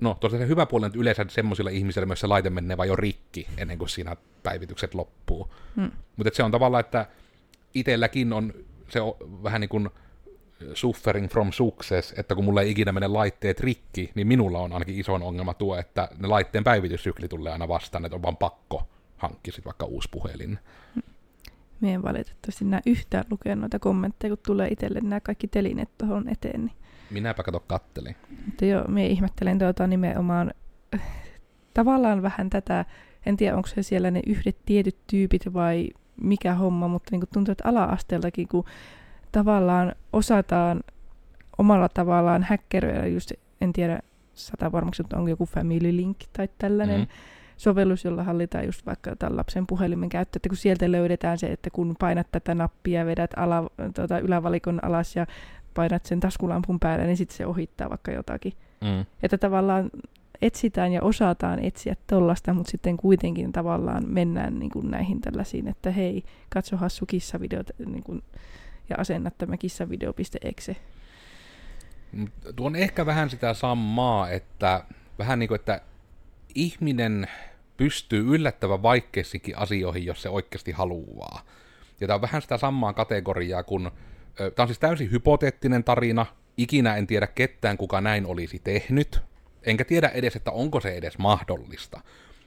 no 0.00 0.16
tosiaan 0.20 0.44
se 0.44 0.48
hyvä 0.48 0.66
puoli 0.66 0.86
että 0.86 0.98
yleensä 0.98 1.26
semmoisilla 1.28 1.70
ihmisillä 1.70 2.06
myös 2.06 2.20
se 2.20 2.26
laite 2.26 2.50
menee 2.50 2.76
vaan 2.76 2.88
jo 2.88 2.96
rikki 2.96 3.46
ennen 3.56 3.78
kuin 3.78 3.88
siinä 3.88 4.16
päivitykset 4.42 4.94
loppuu. 4.94 5.52
Hmm. 5.76 5.90
Mutta 6.16 6.36
se 6.36 6.42
on 6.42 6.50
tavallaan, 6.50 6.80
että 6.80 7.06
itselläkin 7.74 8.32
on 8.32 8.52
se 8.88 9.00
on 9.00 9.16
vähän 9.42 9.60
niin 9.60 9.68
kuin 9.68 9.90
suffering 10.74 11.28
from 11.28 11.52
success, 11.52 12.14
että 12.16 12.34
kun 12.34 12.44
mulla 12.44 12.62
ei 12.62 12.70
ikinä 12.70 12.92
mene 12.92 13.06
laitteet 13.06 13.60
rikki, 13.60 14.10
niin 14.14 14.26
minulla 14.26 14.58
on 14.58 14.72
ainakin 14.72 14.98
isoin 14.98 15.22
ongelma 15.22 15.54
tuo, 15.54 15.76
että 15.76 16.08
ne 16.18 16.28
laitteen 16.28 16.64
päivityssykli 16.64 17.28
tulee 17.28 17.52
aina 17.52 17.68
vastaan, 17.68 18.04
että 18.04 18.16
on 18.16 18.22
vaan 18.22 18.36
pakko 18.36 18.88
hankkisit 19.20 19.64
vaikka 19.64 19.86
uusi 19.86 20.08
puhelin. 20.12 20.58
Mie 21.80 21.94
en 21.94 22.02
valitettavasti 22.02 22.64
näe 22.64 22.80
yhtään 22.86 23.24
lukea 23.30 23.56
noita 23.56 23.78
kommentteja, 23.78 24.36
kun 24.36 24.42
tulee 24.46 24.68
itselle 24.68 25.00
nämä 25.00 25.20
kaikki 25.20 25.48
telineet 25.48 25.88
tuohon 25.98 26.28
eteen. 26.28 26.64
Niin. 26.64 26.76
Minäpä 27.10 27.42
kato 27.42 27.60
kattelin. 27.60 28.16
Mutta 28.46 28.64
joo, 28.64 28.84
mie 28.88 29.06
ihmettelen 29.06 29.58
tuota 29.58 29.86
nimenomaan 29.86 30.54
tavallaan 31.74 32.22
vähän 32.22 32.50
tätä, 32.50 32.84
en 33.26 33.36
tiedä 33.36 33.56
onko 33.56 33.68
se 33.68 33.82
siellä 33.82 34.10
ne 34.10 34.22
yhdet 34.26 34.56
tietyt 34.66 34.96
tyypit 35.06 35.52
vai 35.52 35.88
mikä 36.22 36.54
homma, 36.54 36.88
mutta 36.88 37.08
niin 37.10 37.22
tuntuu, 37.32 37.52
että 37.52 37.68
ala-asteeltakin, 37.68 38.48
kun 38.48 38.64
tavallaan 39.32 39.94
osataan 40.12 40.80
omalla 41.58 41.88
tavallaan 41.88 42.42
häkkeröidä, 42.42 43.06
just 43.06 43.32
en 43.60 43.72
tiedä 43.72 44.00
sata 44.34 44.72
varmaksi, 44.72 45.02
mutta 45.02 45.16
onko 45.16 45.28
joku 45.28 45.46
Family 45.46 45.96
Link 45.96 46.18
tai 46.32 46.48
tällainen, 46.58 47.00
mm 47.00 47.06
sovellus, 47.60 48.04
jolla 48.04 48.24
hallitaan 48.24 48.66
just 48.66 48.86
vaikka 48.86 49.16
tämän 49.16 49.36
lapsen 49.36 49.66
puhelimen 49.66 50.08
käyttö, 50.08 50.36
että 50.36 50.48
kun 50.48 50.56
sieltä 50.56 50.92
löydetään 50.92 51.38
se, 51.38 51.46
että 51.46 51.70
kun 51.70 51.96
painat 51.98 52.26
tätä 52.32 52.54
nappia, 52.54 53.06
vedät 53.06 53.30
ala, 53.36 53.70
tuota, 53.94 54.18
ylävalikon 54.18 54.84
alas 54.84 55.16
ja 55.16 55.26
painat 55.74 56.06
sen 56.06 56.20
taskulampun 56.20 56.80
päälle, 56.80 57.06
niin 57.06 57.16
sitten 57.16 57.36
se 57.36 57.46
ohittaa 57.46 57.90
vaikka 57.90 58.12
jotakin. 58.12 58.52
Mm. 58.80 59.06
Että 59.22 59.38
tavallaan 59.38 59.90
etsitään 60.42 60.92
ja 60.92 61.02
osataan 61.02 61.64
etsiä 61.64 61.96
tollasta, 62.06 62.54
mutta 62.54 62.70
sitten 62.70 62.96
kuitenkin 62.96 63.52
tavallaan 63.52 64.04
mennään 64.08 64.58
niin 64.58 64.70
kuin 64.70 64.90
näihin 64.90 65.20
tällaisiin, 65.20 65.68
että 65.68 65.90
hei, 65.90 66.24
katso 66.48 66.76
hassu 66.76 67.06
kissavideot 67.06 67.70
niin 67.86 68.02
kuin, 68.02 68.22
ja 68.90 68.96
asenna 68.98 69.30
tämä 69.30 69.56
kissavideo.exe. 69.56 70.76
Tuo 72.56 72.66
on 72.66 72.76
ehkä 72.76 73.06
vähän 73.06 73.30
sitä 73.30 73.54
samaa, 73.54 74.30
että 74.30 74.84
vähän 75.18 75.38
niin 75.38 75.48
kuin, 75.48 75.60
että 75.60 75.80
ihminen 76.54 77.26
pystyy 77.80 78.34
yllättävän 78.34 78.82
vaikeisikin 78.82 79.58
asioihin, 79.58 80.06
jos 80.06 80.22
se 80.22 80.28
oikeasti 80.28 80.72
haluaa. 80.72 81.42
Ja 82.00 82.06
tämä 82.06 82.14
on 82.14 82.22
vähän 82.22 82.42
sitä 82.42 82.58
samaa 82.58 82.92
kategoriaa, 82.92 83.62
kun 83.62 83.90
tämä 84.36 84.64
on 84.64 84.68
siis 84.68 84.78
täysin 84.78 85.10
hypoteettinen 85.10 85.84
tarina, 85.84 86.26
ikinä 86.56 86.96
en 86.96 87.06
tiedä 87.06 87.26
ketään, 87.26 87.76
kuka 87.76 88.00
näin 88.00 88.26
olisi 88.26 88.58
tehnyt, 88.64 89.20
enkä 89.62 89.84
tiedä 89.84 90.08
edes, 90.08 90.36
että 90.36 90.50
onko 90.50 90.80
se 90.80 90.94
edes 90.94 91.18
mahdollista. 91.18 92.00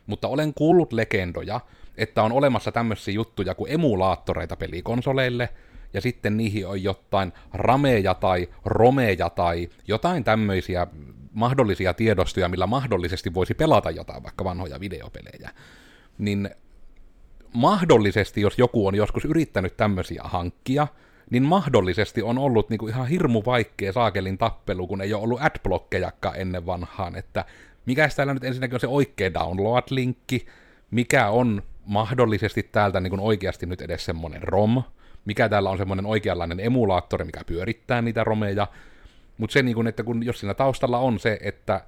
Mutta 0.06 0.28
olen 0.28 0.54
kuullut 0.54 0.94
legendoja, 0.94 1.60
että 1.98 2.24
on 2.24 2.32
olemassa 2.32 2.72
tämmöisiä 2.72 3.14
juttuja 3.14 3.56
kuin 3.56 3.72
emulaattoreita 3.72 4.56
pelikonsoleille, 4.56 5.50
ja 5.94 6.02
sitten 6.02 6.38
niihin 6.38 6.68
on 6.68 6.84
jotain 6.84 7.34
rameja 7.54 8.14
tai 8.14 8.50
romeja 8.66 9.30
tai 9.30 9.70
jotain 9.88 10.24
tämmöisiä 10.24 10.88
mahdollisia 11.34 11.94
tiedostoja, 11.94 12.50
millä 12.50 12.68
mahdollisesti 12.68 13.34
voisi 13.34 13.54
pelata 13.54 13.92
jotain 13.92 14.24
vaikka 14.24 14.44
vanhoja 14.44 14.80
videopelejä, 14.80 15.50
niin 16.18 16.50
mahdollisesti, 17.54 18.42
jos 18.42 18.60
joku 18.60 18.88
on 18.88 18.96
joskus 18.96 19.26
yrittänyt 19.26 19.78
tämmöisiä 19.78 20.22
hankkia, 20.24 20.88
niin 21.30 21.44
mahdollisesti 21.44 22.22
on 22.22 22.38
ollut 22.38 22.70
niinku 22.70 22.88
ihan 22.88 23.08
hirmu 23.08 23.44
vaikea 23.46 23.94
saakelin 23.94 24.38
tappelu, 24.38 24.88
kun 24.88 25.02
ei 25.02 25.14
ole 25.14 25.24
ollut 25.24 25.42
adblockejakka 25.42 26.34
ennen 26.36 26.66
vanhaan, 26.66 27.16
että 27.16 27.46
mikä 27.86 28.10
täällä 28.16 28.34
nyt 28.34 28.44
ensinnäkin 28.44 28.76
on 28.76 28.80
se 28.80 28.88
oikea 28.88 29.34
download-linkki, 29.34 30.46
mikä 30.92 31.30
on 31.30 31.64
mahdollisesti 31.86 32.64
täältä 32.64 33.00
niin 33.00 33.20
oikeasti 33.20 33.66
nyt 33.66 33.82
edes 33.82 34.06
semmoinen 34.06 34.44
ROM, 34.44 34.84
mikä 35.26 35.50
täällä 35.50 35.70
on 35.70 35.78
semmoinen 35.78 36.06
oikeanlainen 36.06 36.60
emulaattori, 36.60 37.26
mikä 37.26 37.42
pyörittää 37.46 38.02
niitä 38.02 38.24
romeja, 38.24 38.68
mutta 39.44 39.54
se, 39.54 39.64
niin 39.64 39.76
kun, 39.76 39.88
että 39.88 40.04
kun, 40.04 40.26
jos 40.26 40.40
siinä 40.40 40.54
taustalla 40.54 40.98
on 40.98 41.20
se, 41.20 41.40
että 41.42 41.86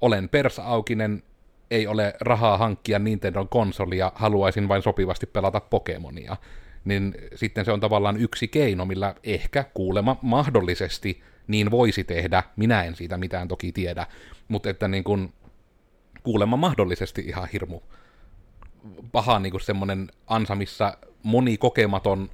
olen 0.00 0.28
persaukinen, 0.28 1.22
ei 1.70 1.86
ole 1.86 2.14
rahaa 2.20 2.58
hankkia 2.58 2.98
Nintendo 2.98 3.44
konsolia, 3.44 4.12
haluaisin 4.14 4.68
vain 4.68 4.82
sopivasti 4.82 5.26
pelata 5.26 5.60
Pokemonia, 5.60 6.36
niin 6.84 7.14
sitten 7.34 7.64
se 7.64 7.72
on 7.72 7.80
tavallaan 7.80 8.16
yksi 8.16 8.48
keino, 8.48 8.84
millä 8.84 9.14
ehkä 9.24 9.64
kuulema 9.74 10.16
mahdollisesti 10.22 11.22
niin 11.46 11.70
voisi 11.70 12.04
tehdä, 12.04 12.42
minä 12.56 12.84
en 12.84 12.96
siitä 12.96 13.18
mitään 13.18 13.48
toki 13.48 13.72
tiedä, 13.72 14.06
mutta 14.48 14.70
että 14.70 14.88
niin 14.88 15.04
kun, 15.04 15.32
kuulemma 16.22 16.56
mahdollisesti 16.56 17.20
ihan 17.20 17.48
hirmu 17.52 17.80
paha 19.12 19.38
niin 19.38 19.60
semmoinen 19.60 20.10
ansa, 20.26 20.54
missä 20.54 20.96
moni 21.22 21.56
kokematon 21.56 22.30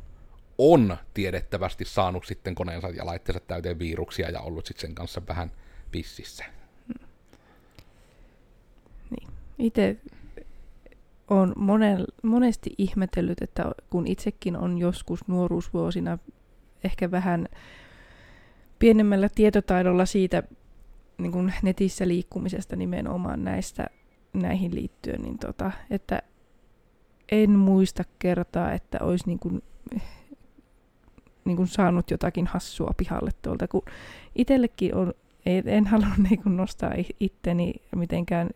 on 0.60 0.96
tiedettävästi 1.14 1.84
saanut 1.84 2.24
sitten 2.24 2.54
koneensa 2.54 2.88
ja 2.88 3.06
laitteensa 3.06 3.40
täyteen 3.40 3.78
viruksia 3.78 4.30
ja 4.30 4.40
ollut 4.40 4.66
sitten 4.66 4.80
sen 4.80 4.94
kanssa 4.94 5.22
vähän 5.28 5.50
pississä. 5.92 6.44
Niin. 9.10 9.28
Itse 9.58 9.96
on 11.28 11.52
monen, 11.56 12.04
monesti 12.22 12.70
ihmetellyt, 12.78 13.42
että 13.42 13.72
kun 13.90 14.06
itsekin 14.06 14.56
on 14.56 14.78
joskus 14.78 15.28
nuoruusvuosina 15.28 16.18
ehkä 16.84 17.10
vähän 17.10 17.48
pienemmällä 18.78 19.28
tietotaidolla 19.34 20.06
siitä 20.06 20.42
niin 21.18 21.32
kuin 21.32 21.52
netissä 21.62 22.08
liikkumisesta 22.08 22.76
nimenomaan 22.76 23.44
näistä 23.44 23.86
näihin 24.32 24.74
liittyen, 24.74 25.22
niin 25.22 25.38
tota, 25.38 25.72
että 25.90 26.22
en 27.32 27.50
muista 27.50 28.04
kertaa, 28.18 28.72
että 28.72 28.98
olisi 29.00 29.26
niin 29.26 29.38
kuin, 29.38 29.62
niin 31.44 31.56
kuin 31.56 31.68
saanut 31.68 32.10
jotakin 32.10 32.46
hassua 32.46 32.90
pihalle 32.96 33.30
tuolta, 33.42 33.68
kun 33.68 33.82
itsellekin 34.34 34.94
on, 34.94 35.14
en 35.46 35.86
halua 35.86 36.14
niin 36.30 36.42
kuin 36.42 36.56
nostaa 36.56 36.92
itteni 37.20 37.74
mitenkään 37.96 38.50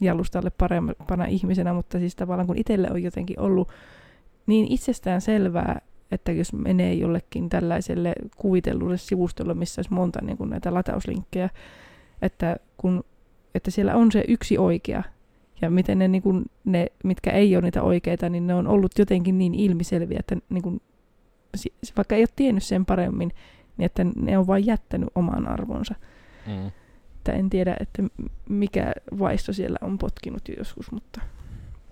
jalustalle 0.00 0.50
parempana 0.50 1.24
ihmisenä, 1.24 1.72
mutta 1.72 1.98
siis 1.98 2.16
tavallaan 2.16 2.46
kun 2.46 2.58
itselle 2.58 2.88
on 2.90 3.02
jotenkin 3.02 3.40
ollut 3.40 3.68
niin 4.46 4.72
itsestään 4.72 5.20
selvää, 5.20 5.80
että 6.10 6.32
jos 6.32 6.52
menee 6.52 6.94
jollekin 6.94 7.48
tällaiselle 7.48 8.12
kuvitellulle 8.36 8.98
sivustolle, 8.98 9.54
missä 9.54 9.78
olisi 9.78 9.92
monta 9.92 10.18
niin 10.22 10.36
kuin 10.36 10.50
näitä 10.50 10.74
latauslinkkejä, 10.74 11.50
että, 12.22 12.56
kun, 12.76 13.04
että 13.54 13.70
siellä 13.70 13.96
on 13.96 14.12
se 14.12 14.24
yksi 14.28 14.58
oikea, 14.58 15.02
ja 15.62 15.70
miten 15.70 15.98
ne, 15.98 16.08
niin 16.08 16.22
kuin, 16.22 16.44
ne, 16.64 16.86
mitkä 17.04 17.30
ei 17.30 17.56
ole 17.56 17.62
niitä 17.62 17.82
oikeita, 17.82 18.28
niin 18.28 18.46
ne 18.46 18.54
on 18.54 18.66
ollut 18.66 18.98
jotenkin 18.98 19.38
niin 19.38 19.54
ilmiselviä, 19.54 20.16
että 20.20 20.36
niin 20.48 20.62
kuin, 20.62 20.80
vaikka 21.96 22.14
ei 22.14 22.22
ole 22.22 22.28
tiennyt 22.36 22.64
sen 22.64 22.86
paremmin, 22.86 23.32
niin 23.76 23.86
että 23.86 24.04
ne 24.16 24.38
on 24.38 24.46
vain 24.46 24.66
jättänyt 24.66 25.08
oman 25.14 25.48
arvonsa. 25.48 25.94
Mm. 26.46 26.66
Että 27.16 27.32
en 27.32 27.50
tiedä, 27.50 27.76
että 27.80 28.02
mikä 28.48 28.92
vaisto 29.18 29.52
siellä 29.52 29.78
on 29.80 29.98
potkinut 29.98 30.48
jo 30.48 30.54
joskus, 30.58 30.92
mutta... 30.92 31.20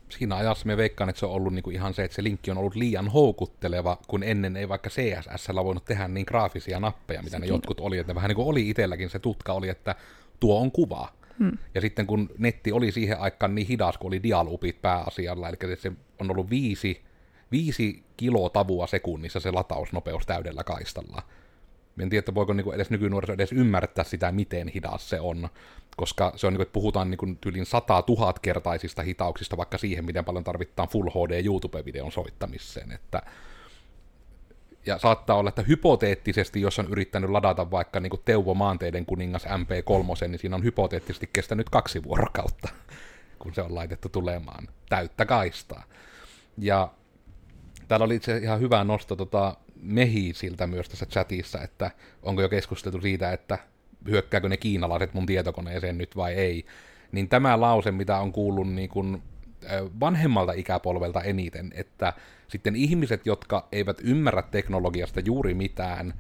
Siinä 0.09 0.37
ajassa 0.37 0.67
me 0.67 0.77
veikkaan, 0.77 1.11
että 1.11 1.21
se 1.21 1.27
on 1.27 1.33
ollut 1.33 1.55
niinku 1.55 1.71
ihan 1.71 1.95
se, 1.95 2.05
että 2.05 2.15
se 2.15 2.23
linkki 2.23 2.51
on 2.51 2.59
ollut 2.59 2.75
liian 2.75 3.09
houkutteleva, 3.09 3.99
kun 4.07 4.23
ennen 4.23 4.57
ei 4.57 4.69
vaikka 4.69 4.91
CSS 4.91 5.49
voinut 5.55 5.85
tehdä 5.85 6.09
niin 6.09 6.27
graafisia 6.29 6.81
nappeja, 6.81 7.23
mitä 7.23 7.31
Sekin. 7.31 7.41
ne 7.41 7.55
jotkut 7.55 7.81
oli. 7.81 7.99
Että 7.99 8.15
vähän 8.15 8.29
niin 8.29 8.37
kuin 8.37 8.49
oli 8.49 8.69
itselläkin 8.69 9.11
se 9.11 9.19
tutka 9.19 9.53
oli, 9.53 9.69
että 9.69 9.95
tuo 10.41 10.61
on 10.61 10.73
kuva. 10.73 11.09
Hmm. 11.39 11.59
Ja 11.75 11.81
sitten 11.81 12.07
kun 12.07 12.31
netti 12.39 12.73
oli 12.73 12.93
siihen 12.93 13.21
aikaan 13.21 13.55
niin 13.55 13.67
hidas, 13.67 13.99
kun 13.99 14.09
oli 14.09 14.23
dialupit 14.23 14.83
pääasialla, 14.83 15.49
eli 15.49 15.77
se 15.79 15.93
on 16.19 16.31
ollut 16.31 16.51
viisi, 16.51 17.03
viisi 17.53 18.05
kilotavua 18.17 18.87
sekunnissa 18.87 19.41
se 19.41 19.51
latausnopeus 19.51 20.27
täydellä 20.27 20.65
kaistalla. 20.65 21.23
En 22.01 22.09
tiedä, 22.09 22.19
että 22.19 22.35
voiko 22.35 22.53
niinku 22.53 22.73
edes 22.73 22.91
nykynuoriso 22.91 23.33
edes 23.33 23.53
ymmärtää 23.53 24.05
sitä, 24.05 24.33
miten 24.33 24.69
hidas 24.69 25.09
se 25.09 25.21
on, 25.21 25.49
koska 25.97 26.33
se 26.37 26.47
on, 26.47 26.53
niinku, 26.53 26.63
että 26.63 26.73
puhutaan 26.73 27.11
niinku 27.11 27.27
tyylin 27.41 27.67
sata 27.67 28.03
tuhat 28.03 28.39
kertaisista 28.39 29.03
hitauksista 29.03 29.57
vaikka 29.57 29.79
siihen, 29.79 30.05
miten 30.05 30.25
paljon 30.25 30.45
tarvitaan 30.45 30.89
Full 30.89 31.11
HD 31.11 31.45
YouTube-videon 31.45 32.13
soittamiseen, 32.13 32.93
että 32.93 33.23
ja 34.87 34.99
saattaa 34.99 35.37
olla, 35.37 35.49
että 35.49 35.63
hypoteettisesti, 35.63 36.61
jos 36.61 36.79
on 36.79 36.89
yrittänyt 36.91 37.31
ladata 37.31 37.71
vaikka 37.71 38.01
niin 38.01 38.11
kuin 38.11 38.23
Teuvo 38.25 38.55
Maanteiden 38.55 39.07
kuningas 39.07 39.45
MP3, 39.45 40.29
niin 40.29 40.39
siinä 40.39 40.57
on 40.57 40.65
hypoteettisesti 40.65 41.31
kestänyt 41.33 41.71
kaksi 41.71 42.03
vuorokautta, 42.03 42.69
kun 43.39 43.55
se 43.55 43.63
on 43.63 43.75
laitettu 43.75 44.09
tulemaan 44.09 44.69
täyttä 44.89 45.27
kaistaa. 45.27 45.85
Ja 46.59 46.91
täällä 47.89 48.05
oli 48.05 48.17
itse 48.17 48.37
ihan 48.37 48.61
hyvä 48.61 48.85
nosto 48.85 49.17
tota, 49.17 49.57
siltä 50.33 50.67
myös 50.67 50.89
tässä 50.89 51.07
chatissa, 51.07 51.63
että 51.63 51.91
onko 52.23 52.43
jo 52.43 52.49
keskusteltu 52.49 53.01
siitä, 53.01 53.33
että 53.33 53.59
hyökkääkö 54.09 54.49
ne 54.49 54.57
kiinalaiset 54.57 55.15
mun 55.15 55.27
tietokoneeseen 55.27 55.99
nyt 55.99 56.17
vai 56.17 56.35
ei. 56.35 56.67
Niin 57.13 57.29
tämä 57.29 57.61
lause, 57.61 57.91
mitä 57.93 58.19
on 58.19 58.33
kuullut 58.33 58.73
niin 58.73 58.89
kuin 58.89 59.23
vanhemmalta 60.01 60.53
ikäpolvelta 60.53 61.23
eniten, 61.23 61.73
että 61.75 62.13
sitten 62.49 62.77
ihmiset, 62.77 63.27
jotka 63.27 63.69
eivät 63.73 64.01
ymmärrä 64.05 64.43
teknologiasta 64.43 65.21
juuri 65.21 65.55
mitään, 65.55 66.15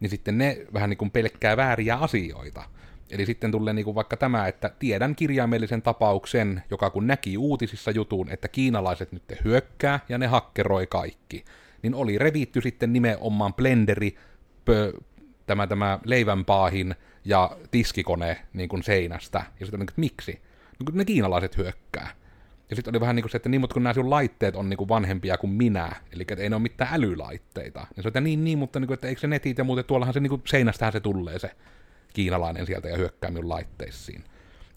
niin 0.00 0.10
sitten 0.10 0.38
ne 0.38 0.66
vähän 0.72 0.90
niin 0.90 0.98
kuin 0.98 1.10
pelkkää 1.10 1.56
vääriä 1.56 1.96
asioita. 1.96 2.62
Eli 3.10 3.26
sitten 3.26 3.50
tulee 3.50 3.74
niin 3.74 3.84
kuin 3.84 3.94
vaikka 3.94 4.16
tämä, 4.16 4.48
että 4.48 4.70
tiedän 4.78 5.16
kirjaimellisen 5.16 5.82
tapauksen, 5.82 6.62
joka 6.70 6.90
kun 6.90 7.06
näki 7.06 7.38
uutisissa 7.38 7.90
jutun, 7.90 8.28
että 8.30 8.48
kiinalaiset 8.48 9.12
nyt 9.12 9.22
hyökkää 9.44 10.00
ja 10.08 10.18
ne 10.18 10.26
hakkeroi 10.26 10.86
kaikki, 10.86 11.44
niin 11.82 11.94
oli 11.94 12.18
revitty 12.18 12.60
sitten 12.60 12.92
nimenomaan 12.92 13.54
blenderi, 13.54 14.16
pö, 14.64 14.92
tämä, 15.46 15.66
tämä 15.66 15.98
leivänpaahin 16.04 16.94
ja 17.24 17.56
tiskikone 17.70 18.36
niin 18.52 18.68
kuin 18.68 18.82
seinästä. 18.82 19.38
Ja 19.38 19.66
sitten 19.66 19.74
on 19.76 19.80
niin, 19.80 19.90
että 19.90 20.00
miksi? 20.00 20.40
No, 20.80 20.84
kun 20.84 20.96
ne 20.96 21.04
kiinalaiset 21.04 21.56
hyökkää. 21.56 22.10
Ja 22.70 22.76
sitten 22.76 22.92
oli 22.92 23.00
vähän 23.00 23.16
niin 23.16 23.22
kuin 23.22 23.30
se, 23.30 23.36
että 23.36 23.48
niin, 23.48 23.60
mutta 23.60 23.74
kun 23.74 23.82
nämä 23.82 23.94
sun 23.94 24.10
laitteet 24.10 24.56
on 24.56 24.68
niin 24.68 24.76
kuin 24.76 24.88
vanhempia 24.88 25.36
kuin 25.38 25.50
minä, 25.50 25.92
eli 26.12 26.22
että 26.22 26.42
ei 26.42 26.50
ne 26.50 26.56
ole 26.56 26.62
mitään 26.62 26.94
älylaitteita. 26.94 27.86
Ja 27.96 28.02
se 28.02 28.08
että 28.08 28.20
niin, 28.20 28.44
niin, 28.44 28.58
mutta 28.58 28.80
niin 28.80 28.86
kuin, 28.86 28.94
että 28.94 29.08
eikö 29.08 29.20
se 29.20 29.26
netit 29.26 29.58
ja 29.58 29.64
muuten, 29.64 29.84
tuollahan 29.84 30.14
se 30.14 30.20
niin 30.20 30.30
kuin 30.30 30.42
seinästähän 30.46 30.92
se 30.92 31.00
tulee 31.00 31.38
se 31.38 31.50
kiinalainen 32.12 32.66
sieltä 32.66 32.88
ja 32.88 32.96
hyökkää 32.96 33.30
minun 33.30 33.48
laitteisiin. 33.48 34.24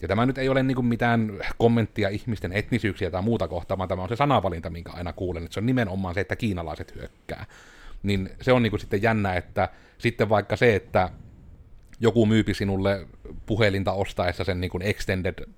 Ja 0.02 0.08
tämä 0.08 0.26
nyt 0.26 0.38
ei 0.38 0.48
ole 0.48 0.62
niin 0.62 0.84
mitään 0.84 1.32
kommenttia 1.58 2.08
ihmisten 2.08 2.52
etnisyyksiä 2.52 3.10
tai 3.10 3.22
muuta 3.22 3.48
kohtaa, 3.48 3.78
vaan 3.78 3.88
tämä 3.88 4.02
on 4.02 4.08
se 4.08 4.16
sanavalinta, 4.16 4.70
minkä 4.70 4.90
aina 4.92 5.12
kuulen, 5.12 5.42
että 5.42 5.54
se 5.54 5.60
on 5.60 5.66
nimenomaan 5.66 6.14
se, 6.14 6.20
että 6.20 6.36
kiinalaiset 6.36 6.94
hyökkää. 6.94 7.46
Niin 8.02 8.30
se 8.42 8.52
on 8.52 8.62
niin 8.62 8.80
sitten 8.80 9.02
jännä, 9.02 9.34
että 9.34 9.68
sitten 9.98 10.28
vaikka 10.28 10.56
se, 10.56 10.74
että 10.74 11.10
joku 12.00 12.26
myypi 12.26 12.54
sinulle 12.54 13.06
puhelinta 13.46 13.92
ostaessa 13.92 14.44
sen 14.44 14.60
niin 14.60 14.82
extended 14.82 15.48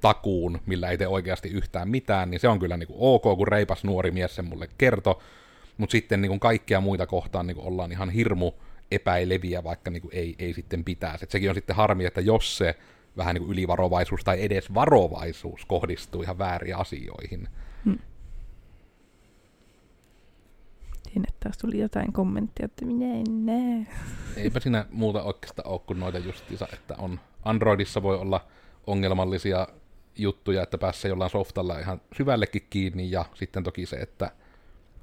takuun, 0.00 0.60
millä 0.66 0.88
ei 0.88 0.98
tee 0.98 1.08
oikeasti 1.08 1.48
yhtään 1.48 1.88
mitään, 1.88 2.30
niin 2.30 2.40
se 2.40 2.48
on 2.48 2.58
kyllä 2.58 2.76
niin 2.76 2.86
kuin 2.86 2.96
ok, 3.00 3.22
kun 3.22 3.48
reipas 3.48 3.84
nuori 3.84 4.10
mies 4.10 4.34
sen 4.34 4.44
mulle 4.44 4.68
kertoi, 4.78 5.20
mutta 5.76 5.92
sitten 5.92 6.20
niin 6.20 6.28
kuin 6.28 6.40
kaikkia 6.40 6.80
muita 6.80 7.06
kohtaan 7.06 7.46
niin 7.46 7.54
kuin 7.54 7.66
ollaan 7.66 7.92
ihan 7.92 8.10
hirmu 8.10 8.52
epäileviä, 8.94 9.64
vaikka 9.64 9.90
niin 9.90 10.02
kuin 10.02 10.14
ei, 10.14 10.34
ei 10.38 10.52
sitten 10.54 10.84
pitäisi. 10.84 11.24
Et 11.24 11.30
sekin 11.30 11.48
on 11.48 11.54
sitten 11.54 11.76
harmi, 11.76 12.04
että 12.04 12.20
jos 12.20 12.58
se 12.58 12.74
vähän 13.16 13.34
niin 13.34 13.42
kuin 13.42 13.52
ylivarovaisuus 13.52 14.24
tai 14.24 14.44
edes 14.44 14.74
varovaisuus 14.74 15.64
kohdistuu 15.66 16.22
ihan 16.22 16.38
väärin 16.38 16.76
asioihin. 16.76 17.48
Hmm. 17.84 17.98
Siinä 21.12 21.26
taas 21.40 21.58
tuli 21.58 21.78
jotain 21.78 22.12
kommenttia, 22.12 22.64
että 22.64 22.84
minä 22.84 23.14
en 23.14 23.46
näe. 23.46 23.86
Eipä 24.36 24.60
siinä 24.60 24.86
muuta 24.90 25.22
oikeastaan 25.22 25.68
ole 25.68 25.80
kuin 25.86 26.00
noita 26.00 26.18
justiinsa, 26.18 26.68
että 26.72 26.94
on 26.98 27.20
Androidissa 27.44 28.02
voi 28.02 28.16
olla 28.16 28.46
ongelmallisia 28.86 29.68
juttuja, 30.18 30.62
että 30.62 30.78
päässä 30.78 31.08
jollain 31.08 31.30
softalla 31.30 31.78
ihan 31.78 32.00
syvällekin 32.16 32.66
kiinni, 32.70 33.10
ja 33.10 33.24
sitten 33.34 33.62
toki 33.62 33.86
se, 33.86 33.96
että 33.96 34.30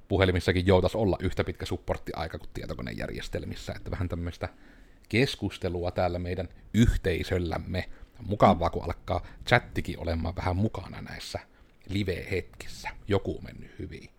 puhelimissakin 0.09 0.67
joutas 0.67 0.95
olla 0.95 1.17
yhtä 1.19 1.43
pitkä 1.43 1.65
supporttiaika 1.65 2.37
kuin 2.37 2.49
tietokonejärjestelmissä, 2.53 3.73
että 3.75 3.91
vähän 3.91 4.09
tämmöistä 4.09 4.49
keskustelua 5.09 5.91
täällä 5.91 6.19
meidän 6.19 6.49
yhteisöllämme. 6.73 7.89
Mukavaa, 8.27 8.69
kun 8.69 8.83
alkaa 8.83 9.25
chattikin 9.47 9.99
olemaan 9.99 10.35
vähän 10.35 10.55
mukana 10.55 11.01
näissä 11.01 11.39
live-hetkissä. 11.89 12.89
Joku 13.07 13.37
on 13.37 13.43
mennyt 13.43 13.79
hyvin. 13.79 14.09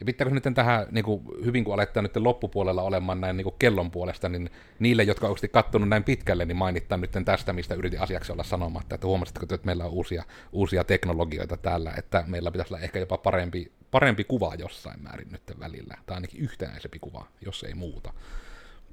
Ja 0.00 0.06
pitääkö 0.06 0.34
nyt 0.34 0.44
tähän, 0.54 0.86
niin 0.90 1.04
kuin, 1.04 1.22
hyvin 1.44 1.64
kun 1.64 1.74
alettaa 1.74 2.02
nyt 2.02 2.16
loppupuolella 2.16 2.82
olemaan 2.82 3.20
näin 3.20 3.36
niin 3.36 3.44
kuin 3.44 3.54
kellon 3.58 3.90
puolesta, 3.90 4.28
niin 4.28 4.50
niille, 4.78 5.02
jotka 5.02 5.26
ovat 5.26 5.38
kattonut 5.52 5.88
näin 5.88 6.04
pitkälle, 6.04 6.44
niin 6.44 6.56
mainittaa 6.56 6.98
nyt 6.98 7.10
tästä, 7.24 7.52
mistä 7.52 7.74
yritin 7.74 8.00
asiaksi 8.00 8.32
olla 8.32 8.42
sanomatta, 8.42 8.94
että 8.94 9.06
huomasitteko, 9.06 9.54
että 9.54 9.66
meillä 9.66 9.84
on 9.84 9.90
uusia, 9.90 10.24
uusia 10.52 10.84
teknologioita 10.84 11.56
täällä, 11.56 11.92
että 11.98 12.24
meillä 12.26 12.50
pitäisi 12.50 12.74
olla 12.74 12.84
ehkä 12.84 12.98
jopa 12.98 13.18
parempi, 13.18 13.72
parempi 13.90 14.24
kuva 14.24 14.54
jossain 14.54 15.02
määrin 15.02 15.32
nyt 15.32 15.42
välillä, 15.60 15.94
tai 16.06 16.14
ainakin 16.14 16.40
yhtenäisempi 16.40 16.98
kuva, 16.98 17.26
jos 17.40 17.62
ei 17.62 17.74
muuta. 17.74 18.12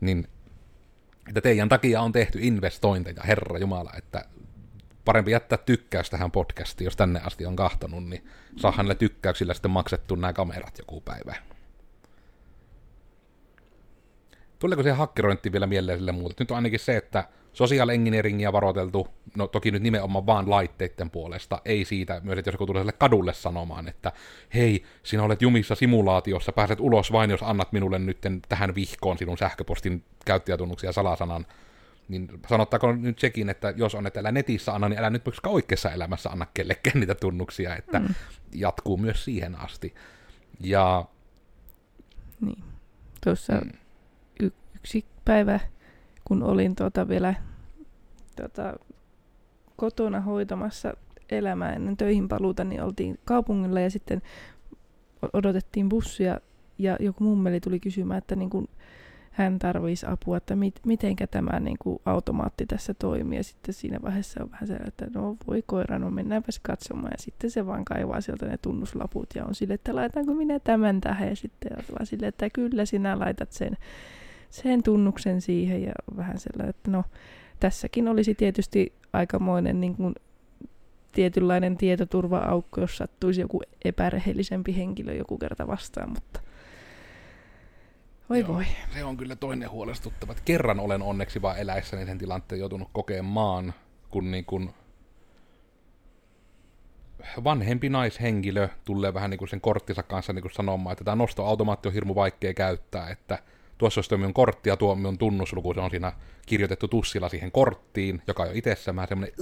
Niin 0.01 0.27
että 1.27 1.41
teidän 1.41 1.69
takia 1.69 2.01
on 2.01 2.11
tehty 2.11 2.39
investointeja, 2.41 3.23
Herra 3.23 3.59
Jumala, 3.59 3.91
että 3.97 4.25
parempi 5.05 5.31
jättää 5.31 5.57
tykkäys 5.57 6.09
tähän 6.09 6.31
podcastiin, 6.31 6.85
jos 6.85 6.95
tänne 6.95 7.21
asti 7.23 7.45
on 7.45 7.55
kahtonut, 7.55 8.05
niin 8.05 8.27
saahan 8.55 8.85
näillä 8.85 8.99
tykkäyksillä 8.99 9.53
sitten 9.53 9.71
maksettu 9.71 10.15
nämä 10.15 10.33
kamerat 10.33 10.77
joku 10.77 11.01
päivä. 11.01 11.35
Tuleeko 14.59 14.83
se 14.83 14.91
hakkerointi 14.91 15.51
vielä 15.51 15.67
mieleen 15.67 15.97
sille 15.97 16.11
muuta? 16.11 16.35
Nyt 16.39 16.51
on 16.51 16.57
ainakin 16.57 16.79
se, 16.79 16.97
että 16.97 17.29
social 17.57 17.89
engineeringia 17.89 18.53
varoiteltu, 18.53 19.07
no 19.37 19.47
toki 19.47 19.71
nyt 19.71 19.83
nimenomaan 19.83 20.25
vaan 20.25 20.49
laitteiden 20.49 21.09
puolesta, 21.09 21.61
ei 21.65 21.85
siitä 21.85 22.21
myös, 22.23 22.37
että 22.37 22.49
jos 22.49 22.53
joku 22.53 22.65
tulee 22.65 22.81
sille 22.81 22.91
kadulle 22.91 23.33
sanomaan, 23.33 23.87
että 23.87 24.11
hei, 24.53 24.83
sinä 25.03 25.23
olet 25.23 25.41
jumissa 25.41 25.75
simulaatiossa, 25.75 26.51
pääset 26.51 26.79
ulos 26.79 27.11
vain, 27.11 27.29
jos 27.29 27.43
annat 27.43 27.71
minulle 27.71 27.99
nyt 27.99 28.17
tähän 28.49 28.75
vihkoon 28.75 29.17
sinun 29.17 29.37
sähköpostin 29.37 30.03
käyttäjätunnuksia 30.25 30.91
salasanan, 30.91 31.45
niin 32.07 32.29
sanottaako 32.47 32.91
nyt 32.91 33.19
sekin, 33.19 33.49
että 33.49 33.73
jos 33.77 33.95
on, 33.95 34.07
että 34.07 34.19
älä 34.19 34.31
netissä 34.31 34.73
anna, 34.73 34.89
niin 34.89 34.99
älä 34.99 35.09
nyt 35.09 35.25
myöskään 35.25 35.53
oikeassa 35.53 35.91
elämässä 35.91 36.29
anna 36.29 36.47
kellekään 36.53 36.99
niitä 36.99 37.15
tunnuksia, 37.15 37.75
että 37.75 37.99
mm. 37.99 38.07
jatkuu 38.53 38.97
myös 38.97 39.25
siihen 39.25 39.55
asti. 39.55 39.95
Ja... 40.59 41.05
Niin. 42.41 42.63
Tuossa 43.23 43.53
mm. 43.53 43.71
y- 44.39 44.51
yksi 44.75 45.05
päivä, 45.25 45.59
kun 46.27 46.43
olin 46.43 46.75
tuota 46.75 47.07
vielä 47.07 47.33
tuota, 48.35 48.73
kotona 49.75 50.21
hoitamassa 50.21 50.93
elämää 51.29 51.73
ennen 51.73 51.97
töihin 51.97 52.27
paluuta, 52.27 52.63
niin 52.63 52.83
oltiin 52.83 53.19
kaupungilla 53.25 53.79
ja 53.79 53.89
sitten 53.89 54.21
odotettiin 55.33 55.89
bussia 55.89 56.39
ja 56.77 56.97
joku 56.99 57.23
mummeli 57.23 57.59
tuli 57.59 57.79
kysymään, 57.79 58.17
että 58.17 58.35
niin 58.35 58.49
kun 58.49 58.67
hän 59.31 59.59
tarvitsisi 59.59 60.05
apua, 60.09 60.37
että 60.37 60.55
mit, 60.55 60.75
mitenkä 60.85 61.27
tämä 61.27 61.59
niin 61.59 61.77
kuin 61.79 61.99
automaatti 62.05 62.65
tässä 62.65 62.93
toimii. 62.93 63.37
Ja 63.37 63.43
sitten 63.43 63.73
siinä 63.73 63.99
vaiheessa 64.01 64.43
on 64.43 64.51
vähän 64.51 64.67
sellainen, 64.67 64.87
että 64.87 65.05
no 65.13 65.37
voi 65.47 65.63
koira, 65.65 65.99
no 65.99 66.11
mennäänpäs 66.11 66.59
katsomaan. 66.59 67.11
Ja 67.11 67.17
sitten 67.23 67.51
se 67.51 67.65
vaan 67.65 67.85
kaivaa 67.85 68.21
sieltä 68.21 68.45
ne 68.45 68.57
tunnuslaput 68.57 69.29
ja 69.35 69.45
on 69.45 69.55
sille, 69.55 69.73
että 69.73 69.95
laitanko 69.95 70.33
minä 70.33 70.59
tämän 70.59 71.01
tähän. 71.01 71.29
Ja 71.29 71.35
sitten 71.35 71.71
on 71.77 71.83
vaan 71.91 72.05
sille, 72.05 72.27
että 72.27 72.49
kyllä 72.49 72.85
sinä 72.85 73.19
laitat 73.19 73.51
sen, 73.51 73.77
sen 74.49 74.83
tunnuksen 74.83 75.41
siihen. 75.41 75.83
Ja 75.83 75.93
vähän 76.17 76.37
sellainen, 76.37 76.69
että 76.69 76.91
no 76.91 77.03
tässäkin 77.59 78.07
olisi 78.07 78.35
tietysti 78.35 78.93
aikamoinen 79.13 79.81
niin 79.81 79.95
kuin 79.95 80.15
tietynlainen 81.11 81.77
tietoturva-aukko, 81.77 82.81
jos 82.81 82.97
sattuisi 82.97 83.41
joku 83.41 83.61
epärehellisempi 83.85 84.77
henkilö 84.77 85.13
joku 85.13 85.37
kerta 85.37 85.67
vastaan, 85.67 86.09
mutta 86.09 86.39
voi 88.29 88.39
Joo, 88.39 88.47
voi. 88.47 88.65
Se 88.93 89.03
on 89.03 89.17
kyllä 89.17 89.35
toinen 89.35 89.69
huolestuttava. 89.69 90.35
Kerran 90.45 90.79
olen 90.79 91.01
onneksi 91.01 91.41
vaan 91.41 91.59
eläessäni 91.59 92.05
sen 92.05 92.17
tilanteen 92.17 92.59
joutunut 92.59 92.89
kokemaan, 92.93 93.73
kun 94.09 94.31
niin 94.31 94.45
kun 94.45 94.73
vanhempi 97.43 97.89
naishenkilö 97.89 98.69
tulee 98.85 99.13
vähän 99.13 99.29
niin 99.29 99.37
kuin 99.37 99.49
sen 99.49 99.61
korttinsa 99.61 100.03
kanssa 100.03 100.33
niin 100.33 100.41
kuin 100.41 100.53
sanomaan, 100.53 100.91
että 100.91 101.03
tämä 101.03 101.15
nostoautomaatti 101.15 101.87
on 101.87 101.93
hirmu 101.93 102.15
vaikea 102.15 102.53
käyttää, 102.53 103.09
että 103.09 103.39
tuossa 103.77 103.99
olisi 103.99 104.17
minun 104.17 104.33
kortti 104.33 104.69
ja 104.69 104.77
tuo 104.77 104.95
minun 104.95 105.17
tunnusluku, 105.17 105.73
se 105.73 105.79
on 105.79 105.89
siinä 105.89 106.13
kirjoitettu 106.45 106.87
tussilla 106.87 107.29
siihen 107.29 107.51
korttiin, 107.51 108.21
joka 108.27 108.43
on 108.43 108.49
itsessään 108.53 108.95
vähän 108.95 109.07
semmoinen, 109.07 109.33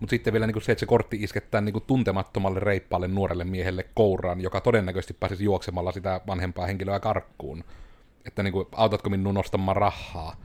mutta 0.00 0.10
sitten 0.10 0.32
vielä 0.32 0.46
niin 0.46 0.62
se, 0.62 0.72
että 0.72 0.80
se 0.80 0.86
kortti 0.86 1.18
iskettää 1.20 1.60
niin 1.60 1.82
tuntemattomalle 1.86 2.60
reippaalle 2.60 3.08
nuorelle 3.08 3.44
miehelle 3.44 3.86
kouraan, 3.94 4.40
joka 4.40 4.60
todennäköisesti 4.60 5.14
pääsisi 5.14 5.44
juoksemalla 5.44 5.92
sitä 5.92 6.20
vanhempaa 6.26 6.66
henkilöä 6.66 7.00
karkkuun. 7.00 7.64
Että 8.24 8.42
niin 8.42 8.52
kuin, 8.52 8.68
autatko 8.72 9.10
minun 9.10 9.34
nostamaan 9.34 9.76
rahaa. 9.76 10.36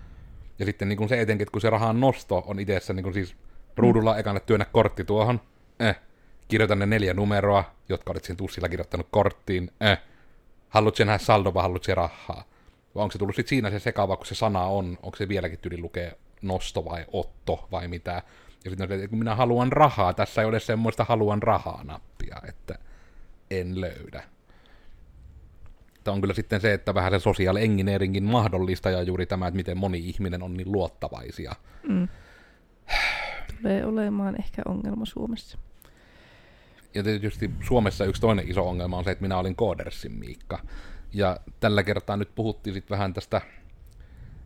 Ja 0.59 0.65
sitten 0.65 0.89
niin 0.89 0.97
kuin 0.97 1.09
se 1.09 1.21
etenkin, 1.21 1.43
että 1.43 1.51
kun 1.51 1.61
se 1.61 1.69
rahan 1.69 1.99
nosto 1.99 2.43
on 2.47 2.59
itse 2.59 2.93
niin 2.93 3.13
siis 3.13 3.35
ruudulla 3.77 4.13
mm. 4.13 4.19
ekana 4.19 4.39
työnnä 4.39 4.65
kortti 4.65 5.03
tuohon, 5.03 5.41
eh, 5.79 5.95
kirjoita 6.47 6.75
ne 6.75 6.85
neljä 6.85 7.13
numeroa, 7.13 7.63
jotka 7.89 8.11
olet 8.11 8.23
siinä 8.23 8.37
tussilla 8.37 8.69
kirjoittanut 8.69 9.07
korttiin, 9.11 9.71
eh, 9.81 9.97
haluatko 10.69 11.03
nähdä 11.03 11.17
saldo 11.17 11.53
vai 11.53 11.63
haluatko 11.63 11.95
rahaa? 11.95 12.43
Vai 12.95 13.03
onko 13.03 13.11
se 13.11 13.17
tullut 13.17 13.35
sitten 13.35 13.49
siinä 13.49 13.69
se 13.69 13.79
sekava, 13.79 14.17
kun 14.17 14.25
se 14.25 14.35
sana 14.35 14.61
on, 14.61 14.97
onko 15.03 15.17
se 15.17 15.27
vieläkin 15.27 15.59
tyyli 15.59 15.77
lukee 15.77 16.17
nosto 16.41 16.85
vai 16.85 17.05
otto 17.11 17.67
vai 17.71 17.87
mitä. 17.87 18.23
Ja 18.63 18.71
sitten 18.71 18.91
että 18.91 19.07
kun 19.07 19.19
minä 19.19 19.35
haluan 19.35 19.71
rahaa, 19.71 20.13
tässä 20.13 20.41
ei 20.41 20.47
ole 20.47 20.59
semmoista 20.59 21.03
haluan 21.03 21.43
rahaa-nappia, 21.43 22.41
että 22.47 22.79
en 23.51 23.81
löydä. 23.81 24.23
Tämä 26.03 26.15
on 26.15 26.21
kyllä 26.21 26.33
sitten 26.33 26.61
se, 26.61 26.73
että 26.73 26.93
vähän 26.93 27.11
se 27.11 27.19
social 27.19 27.55
engineeringin 27.55 28.23
mahdollista 28.23 28.89
ja 28.89 29.01
juuri 29.01 29.25
tämä, 29.25 29.47
että 29.47 29.55
miten 29.55 29.77
moni 29.77 29.97
ihminen 29.99 30.43
on 30.43 30.53
niin 30.53 30.71
luottavaisia. 30.71 31.55
Mm. 31.87 32.07
Tulee 33.57 33.85
olemaan 33.85 34.35
ehkä 34.39 34.61
ongelma 34.65 35.05
Suomessa. 35.05 35.57
Ja 36.93 37.03
tietysti 37.03 37.51
Suomessa 37.67 38.05
yksi 38.05 38.21
toinen 38.21 38.49
iso 38.49 38.69
ongelma 38.69 38.97
on 38.97 39.03
se, 39.03 39.11
että 39.11 39.21
minä 39.21 39.37
olin 39.37 39.55
Koodersin 39.55 40.11
Miikka. 40.11 40.59
Ja 41.15 41.39
tällä 41.59 41.83
kertaa 41.83 42.17
nyt 42.17 42.35
puhuttiin 42.35 42.73
sitten 42.73 42.95
vähän 42.97 43.13
tästä 43.13 43.41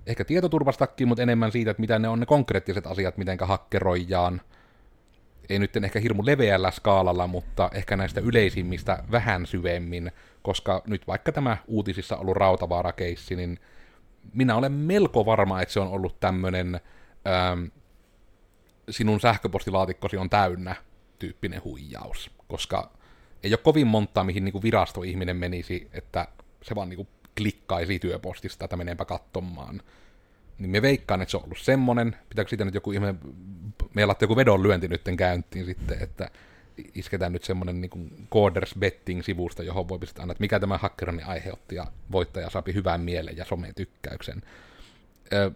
ehkä 0.08 0.25
tietoturvastakin, 0.25 1.08
mutta 1.08 1.23
enemmän 1.23 1.51
siitä, 1.51 1.71
että 1.71 1.82
mitä 1.82 1.99
ne 1.99 2.08
on 2.08 2.19
ne 2.19 2.25
konkreettiset 2.25 2.88
asiat, 2.88 3.17
miten 3.17 3.38
hakkeroijaan. 3.41 4.41
Ei 5.49 5.60
nyt 5.60 5.75
ehkä 5.75 5.99
hirmu 5.99 6.25
leveällä 6.25 6.71
skaalalla, 6.71 7.27
mutta 7.27 7.69
ehkä 7.73 7.97
näistä 7.97 8.21
yleisimmistä 8.21 9.03
vähän 9.12 9.45
syvemmin, 9.45 10.12
koska 10.41 10.82
nyt 10.88 11.08
vaikka 11.08 11.32
tämä 11.32 11.58
uutisissa 11.67 12.17
ollut 12.17 12.38
rautavaarakeissi, 12.38 13.36
niin 13.36 13.60
minä 14.34 14.55
olen 14.55 14.71
melko 14.71 15.25
varma, 15.25 15.62
että 15.62 15.73
se 15.73 15.79
on 15.79 15.88
ollut 15.88 16.19
tämmöinen 16.19 16.82
ähm, 17.27 17.65
sinun 18.89 19.19
sähköpostilaatikkosi 19.19 20.17
on 20.17 20.29
täynnä 20.29 20.75
tyyppinen 21.19 21.63
huijaus, 21.63 22.32
koska 22.47 22.91
ei 23.43 23.51
ole 23.51 23.60
kovin 23.63 23.88
montaa, 23.88 24.23
mihin 24.23 24.45
niin 24.45 24.53
kuin 24.53 24.62
virastoihminen 24.62 25.38
menisi, 25.38 25.89
että 25.93 26.27
se 26.63 26.76
vaan 26.76 26.89
niin 26.89 26.98
kuin 26.98 27.08
klikkaisi 27.38 28.00
työpostista, 28.00 28.65
että 28.65 28.78
meneepä 28.78 29.06
katsomaan. 29.06 29.82
Niin 30.58 30.69
me 30.69 30.82
veikkaan, 30.82 31.22
että 31.22 31.32
se 31.32 31.38
on 31.38 31.43
ollut 31.43 31.58
semmonen, 31.58 32.15
pitääkö 32.30 32.50
siitä 32.50 32.65
nyt 32.65 32.74
joku 32.74 32.91
ihme, 32.91 33.15
meillä 33.93 34.15
joku 34.22 34.36
vedonlyönti 34.36 34.88
nyt 34.88 35.02
käyntiin 35.17 35.65
sitten, 35.65 35.98
että 36.04 36.32
isketään 36.95 37.34
nyt 37.34 37.43
semmoinen 37.43 37.82
niin 37.82 38.28
Coders 38.34 38.76
Betting-sivusta, 38.80 39.63
johon 39.63 39.88
voi 39.88 40.00
pistää 40.00 40.24
että 40.24 40.36
mikä 40.39 40.60
tämä 40.60 40.78
hakkeroni 40.78 41.24
aiheutti, 41.24 41.76
ja 41.76 41.88
voittaja 42.12 42.50
saapi 42.50 42.74
hyvän 42.74 43.02
mielen 43.02 43.38
ja 43.38 43.45
sometykkäyksen. 43.45 44.41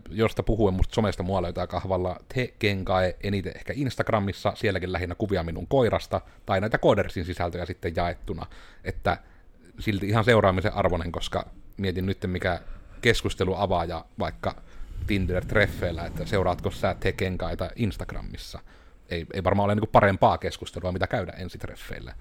Josta 0.10 0.44
puhuen 0.44 0.74
musta 0.74 0.96
somesta 0.96 1.24
mua 1.24 1.42
löytää 1.42 1.68
kahvalla 1.68 2.20
te 2.34 2.54
kenkae 2.60 3.16
eniten 3.24 3.54
ehkä 3.56 3.74
Instagramissa, 3.76 4.54
sielläkin 4.56 4.92
lähinnä 4.94 5.16
kuvia 5.16 5.44
minun 5.44 5.68
koirasta, 5.68 6.22
tai 6.46 6.62
näitä 6.62 6.78
Codersin 6.78 7.26
sisältöjä 7.26 7.66
sitten 7.66 7.96
jaettuna, 7.96 8.46
että 8.84 9.18
silti 9.80 10.08
ihan 10.08 10.24
seuraamisen 10.24 10.74
arvoinen, 10.74 11.12
koska 11.12 11.50
mietin 11.78 12.06
nyt, 12.06 12.18
mikä 12.28 12.62
keskustelu 13.02 13.56
avaaja 13.56 14.06
vaikka 14.20 14.62
Tinder-treffeillä, 15.08 16.06
että 16.06 16.26
seuraatko 16.26 16.72
sä 16.72 16.96
Tekenkaita 17.00 17.70
Instagramissa. 17.76 18.60
Ei, 19.10 19.26
ei 19.34 19.44
varmaan 19.44 19.66
ole 19.66 19.76
niin 19.76 19.90
parempaa 19.92 20.38
keskustelua, 20.38 20.92
mitä 20.92 21.08
käydä 21.08 21.32
ensitreffeillä. 21.32 22.16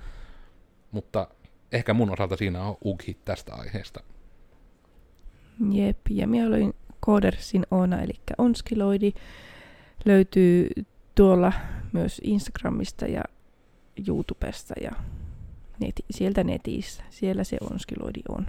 Mutta 0.90 1.28
ehkä 1.72 1.94
mun 1.94 2.10
osalta 2.10 2.36
siinä 2.36 2.62
on 2.62 2.76
ughi 2.84 3.16
tästä 3.24 3.54
aiheesta. 3.54 4.00
Jep, 5.70 5.98
ja 6.10 6.26
minä 6.26 6.46
olin 6.46 6.74
Codersin 7.06 7.66
Oona, 7.70 8.02
eli 8.02 8.12
Onskiloidi. 8.38 9.12
Löytyy 10.04 10.68
tuolla 11.14 11.52
myös 11.92 12.20
Instagramista 12.24 13.06
ja 13.06 13.22
YouTubesta 14.08 14.74
ja 14.80 14.90
neti, 15.82 16.04
sieltä 16.10 16.44
netissä. 16.44 17.02
Siellä 17.10 17.44
se 17.44 17.56
Onskiloidi 17.70 18.20
on. 18.28 18.46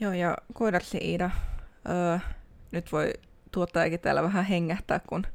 Joo, 0.00 0.12
ja 0.12 0.36
Koidarsi 0.54 0.98
Iida, 0.98 1.30
öö, 1.88 2.18
nyt 2.70 2.92
voi 2.92 3.12
tuottajakin 3.50 4.00
täällä 4.00 4.22
vähän 4.22 4.44
hengähtää, 4.44 5.00
kun 5.06 5.26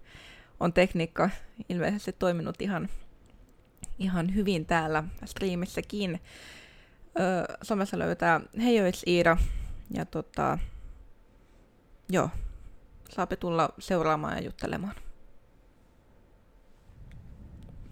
on 0.59 0.73
tekniikka 0.73 1.29
ilmeisesti 1.69 2.13
toiminut 2.13 2.61
ihan, 2.61 2.89
ihan 3.99 4.35
hyvin 4.35 4.65
täällä 4.65 5.03
striimissäkin. 5.25 6.21
Öö, 7.19 7.57
somessa 7.61 7.99
löytää 7.99 8.41
Heijois 8.57 9.03
Iida, 9.07 9.37
ja 9.91 10.05
tota, 10.05 10.57
joo, 12.09 12.29
saapi 13.09 13.37
tulla 13.37 13.69
seuraamaan 13.79 14.37
ja 14.37 14.43
juttelemaan. 14.43 14.95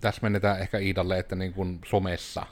Täsmennetään 0.01 0.59
ehkä 0.59 0.77
Iidalle, 0.77 1.19
että 1.19 1.35
niin 1.35 1.53
kuin 1.53 1.79
somessa, 1.85 2.45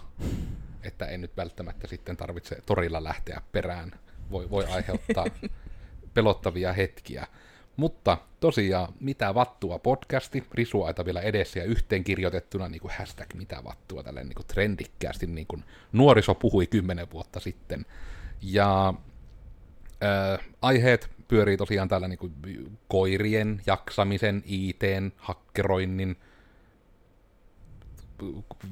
että 0.83 1.05
ei 1.05 1.17
nyt 1.17 1.37
välttämättä 1.37 1.87
sitten 1.87 2.17
tarvitse 2.17 2.61
torilla 2.65 3.03
lähteä 3.03 3.41
perään. 3.51 3.91
Voi, 4.31 4.49
voi 4.49 4.65
aiheuttaa 4.65 5.25
pelottavia 6.13 6.73
hetkiä. 6.73 7.27
Mutta 7.75 8.17
tosiaan, 8.39 8.93
mitä 8.99 9.33
vattua 9.33 9.79
podcasti, 9.79 10.43
risuaita 10.53 11.05
vielä 11.05 11.21
edessä 11.21 11.59
ja 11.59 11.65
yhteen 11.65 12.03
kirjoitettuna 12.03 12.69
niin 12.69 12.81
kuin 12.81 12.91
hashtag 12.97 13.33
mitä 13.33 13.63
vattua, 13.63 14.03
tälleen 14.03 14.27
niin 14.27 14.35
kuin 14.35 14.47
trendikkäästi, 14.47 15.27
niin 15.27 15.47
kuin 15.47 15.63
nuoriso 15.91 16.35
puhui 16.35 16.67
kymmenen 16.67 17.11
vuotta 17.11 17.39
sitten. 17.39 17.85
Ja 18.41 18.93
äh, 20.03 20.47
aiheet 20.61 21.09
pyörii 21.27 21.57
tosiaan 21.57 21.87
täällä 21.87 22.07
niin 22.07 22.19
kuin 22.19 22.33
koirien, 22.87 23.61
jaksamisen, 23.65 24.43
ITn, 24.45 25.11
hakkeroinnin, 25.17 26.17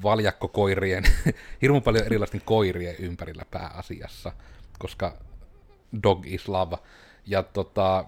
valjakkokoirien, 0.02 1.04
hirveän 1.62 1.82
paljon 1.82 2.04
erilaisten 2.04 2.42
koirien 2.44 2.96
ympärillä 2.98 3.44
pääasiassa, 3.50 4.32
koska 4.78 5.16
dog 6.02 6.26
is 6.26 6.48
love. 6.48 6.76
Ja 7.26 7.42
tota, 7.42 8.04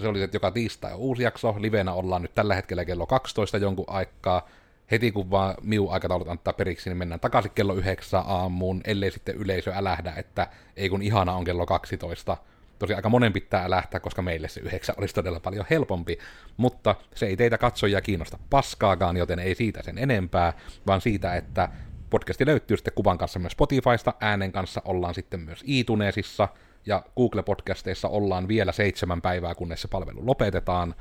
se 0.00 0.08
oli, 0.08 0.22
että 0.22 0.36
joka 0.36 0.50
tiistai 0.50 0.92
on 0.92 0.98
uusi 0.98 1.22
jakso, 1.22 1.56
livenä 1.58 1.92
ollaan 1.92 2.22
nyt 2.22 2.34
tällä 2.34 2.54
hetkellä 2.54 2.84
kello 2.84 3.06
12 3.06 3.58
jonkun 3.58 3.84
aikaa, 3.88 4.48
heti 4.90 5.12
kun 5.12 5.30
vaan 5.30 5.54
miu 5.62 5.88
aikataulut 5.90 6.28
antaa 6.28 6.52
periksi, 6.52 6.90
niin 6.90 6.96
mennään 6.96 7.20
takaisin 7.20 7.52
kello 7.54 7.74
9 7.74 8.24
aamuun, 8.26 8.80
ellei 8.84 9.10
sitten 9.10 9.36
yleisö 9.36 9.72
älähdä, 9.74 10.12
että 10.16 10.48
ei 10.76 10.88
kun 10.88 11.02
ihana 11.02 11.32
on 11.32 11.44
kello 11.44 11.66
12. 11.66 12.36
Tosi 12.80 12.94
aika 12.94 13.08
monen 13.08 13.32
pitää 13.32 13.64
älähtää, 13.64 14.00
koska 14.00 14.22
meille 14.22 14.48
se 14.48 14.60
9 14.60 14.94
olisi 14.98 15.14
todella 15.14 15.40
paljon 15.40 15.66
helpompi, 15.70 16.18
mutta 16.56 16.94
se 17.14 17.26
ei 17.26 17.36
teitä 17.36 17.58
katsojia 17.58 18.00
kiinnosta 18.00 18.38
paskaakaan, 18.50 19.16
joten 19.16 19.38
ei 19.38 19.54
siitä 19.54 19.82
sen 19.82 19.98
enempää, 19.98 20.52
vaan 20.86 21.00
siitä, 21.00 21.34
että 21.34 21.68
podcasti 22.10 22.46
löytyy 22.46 22.76
sitten 22.76 22.94
kuvan 22.94 23.18
kanssa 23.18 23.38
myös 23.38 23.52
Spotifysta, 23.52 24.14
äänen 24.20 24.52
kanssa 24.52 24.82
ollaan 24.84 25.14
sitten 25.14 25.40
myös 25.40 25.62
iTunesissa, 25.66 26.48
ja 26.86 27.02
Google-podcasteissa 27.16 28.08
ollaan 28.08 28.48
vielä 28.48 28.72
seitsemän 28.72 29.22
päivää, 29.22 29.54
kunnes 29.54 29.82
se 29.82 29.88
palvelu 29.88 30.26
lopetetaan. 30.26 30.94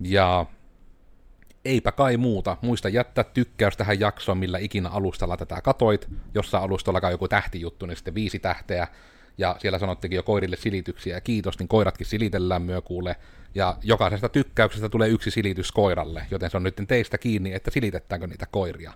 Ja 0.00 0.46
eipä 1.64 1.92
kai 1.92 2.16
muuta. 2.16 2.56
Muista 2.62 2.88
jättää 2.88 3.24
tykkäys 3.24 3.76
tähän 3.76 4.00
jaksoon, 4.00 4.38
millä 4.38 4.58
ikinä 4.58 4.88
alustalla 4.88 5.36
tätä 5.36 5.60
katoit. 5.60 6.08
Jossain 6.34 6.64
alustalla 6.64 7.10
joku 7.10 7.28
tähtijuttu, 7.28 7.86
niin 7.86 7.96
sitten 7.96 8.14
viisi 8.14 8.38
tähteä. 8.38 8.88
Ja 9.38 9.56
siellä 9.58 9.78
sanottikin 9.78 10.16
jo 10.16 10.22
koirille 10.22 10.56
silityksiä 10.56 11.16
ja 11.16 11.20
kiitos, 11.20 11.58
niin 11.58 11.68
koiratkin 11.68 12.06
silitellään 12.06 12.62
myö 12.62 12.82
kuule. 12.82 13.16
Ja 13.54 13.76
jokaisesta 13.82 14.28
tykkäyksestä 14.28 14.88
tulee 14.88 15.08
yksi 15.08 15.30
silitys 15.30 15.72
koiralle, 15.72 16.26
joten 16.30 16.50
se 16.50 16.56
on 16.56 16.62
nyt 16.62 16.76
teistä 16.88 17.18
kiinni, 17.18 17.52
että 17.52 17.70
silitetäänkö 17.70 18.26
niitä 18.26 18.46
koiria. 18.50 18.92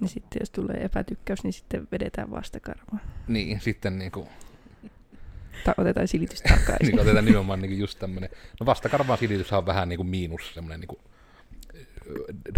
Ja 0.00 0.08
sitten 0.08 0.40
jos 0.40 0.50
tulee 0.50 0.84
epätykkäys, 0.84 1.42
niin 1.44 1.52
sitten 1.52 1.88
vedetään 1.92 2.30
vastakarvaa. 2.30 2.98
Niin, 3.28 3.60
sitten 3.60 3.98
niin 3.98 4.12
kuin 4.12 4.28
Ta- 5.64 5.74
otetaan 5.76 6.08
silitys 6.08 6.42
takaisin. 6.42 6.86
niin 6.86 7.00
otetaan 7.00 7.24
nimenomaan 7.24 7.60
niin 7.60 7.78
just 7.78 7.98
tämmöinen. 7.98 8.30
No 8.60 8.66
vastakarvaan 8.66 9.18
silitys 9.18 9.52
on 9.52 9.66
vähän 9.66 9.88
niin 9.88 9.96
kuin 9.96 10.06
miinus 10.06 10.54
semmoinen 10.54 10.80
niin 10.80 10.88
kuin 10.88 11.00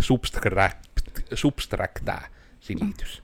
subtract, 0.01 0.79
subtractää 1.35 2.29
silitys. 2.61 3.23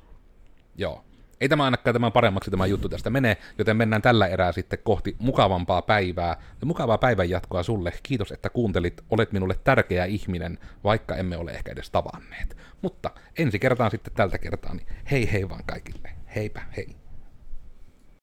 Joo. 0.77 1.05
Ei 1.43 1.49
tämä 1.49 1.65
ainakaan 1.65 1.95
tämän 1.95 2.13
paremmaksi 2.13 2.51
tämä 2.51 2.67
juttu 2.67 2.89
tästä 2.89 3.11
mene, 3.11 3.37
joten 3.59 3.77
mennään 3.77 4.03
tällä 4.03 4.27
erää 4.27 4.53
sitten 4.53 4.79
kohti 4.83 5.17
mukavampaa 5.19 5.83
päivää. 5.83 6.37
Ja 6.61 6.67
mukavaa 6.67 6.99
päivän 6.99 7.31
jatkoa 7.31 7.63
sulle. 7.63 7.93
Kiitos, 8.03 8.33
että 8.33 8.51
kuuntelit. 8.51 9.05
Olet 9.11 9.33
minulle 9.33 9.55
tärkeä 9.65 10.05
ihminen, 10.05 10.59
vaikka 10.85 11.17
emme 11.17 11.37
ole 11.37 11.51
ehkä 11.51 11.73
edes 11.73 11.91
tavanneet. 11.91 12.57
Mutta 12.83 13.11
ensi 13.39 13.59
kertaan 13.59 13.91
sitten 13.91 14.13
tältä 14.15 14.39
kertaa, 14.39 14.75
niin 14.75 14.87
hei 15.11 15.33
hei 15.33 15.49
vaan 15.49 15.65
kaikille. 15.67 16.11
Heipä 16.35 16.63
hei. 16.77 17.02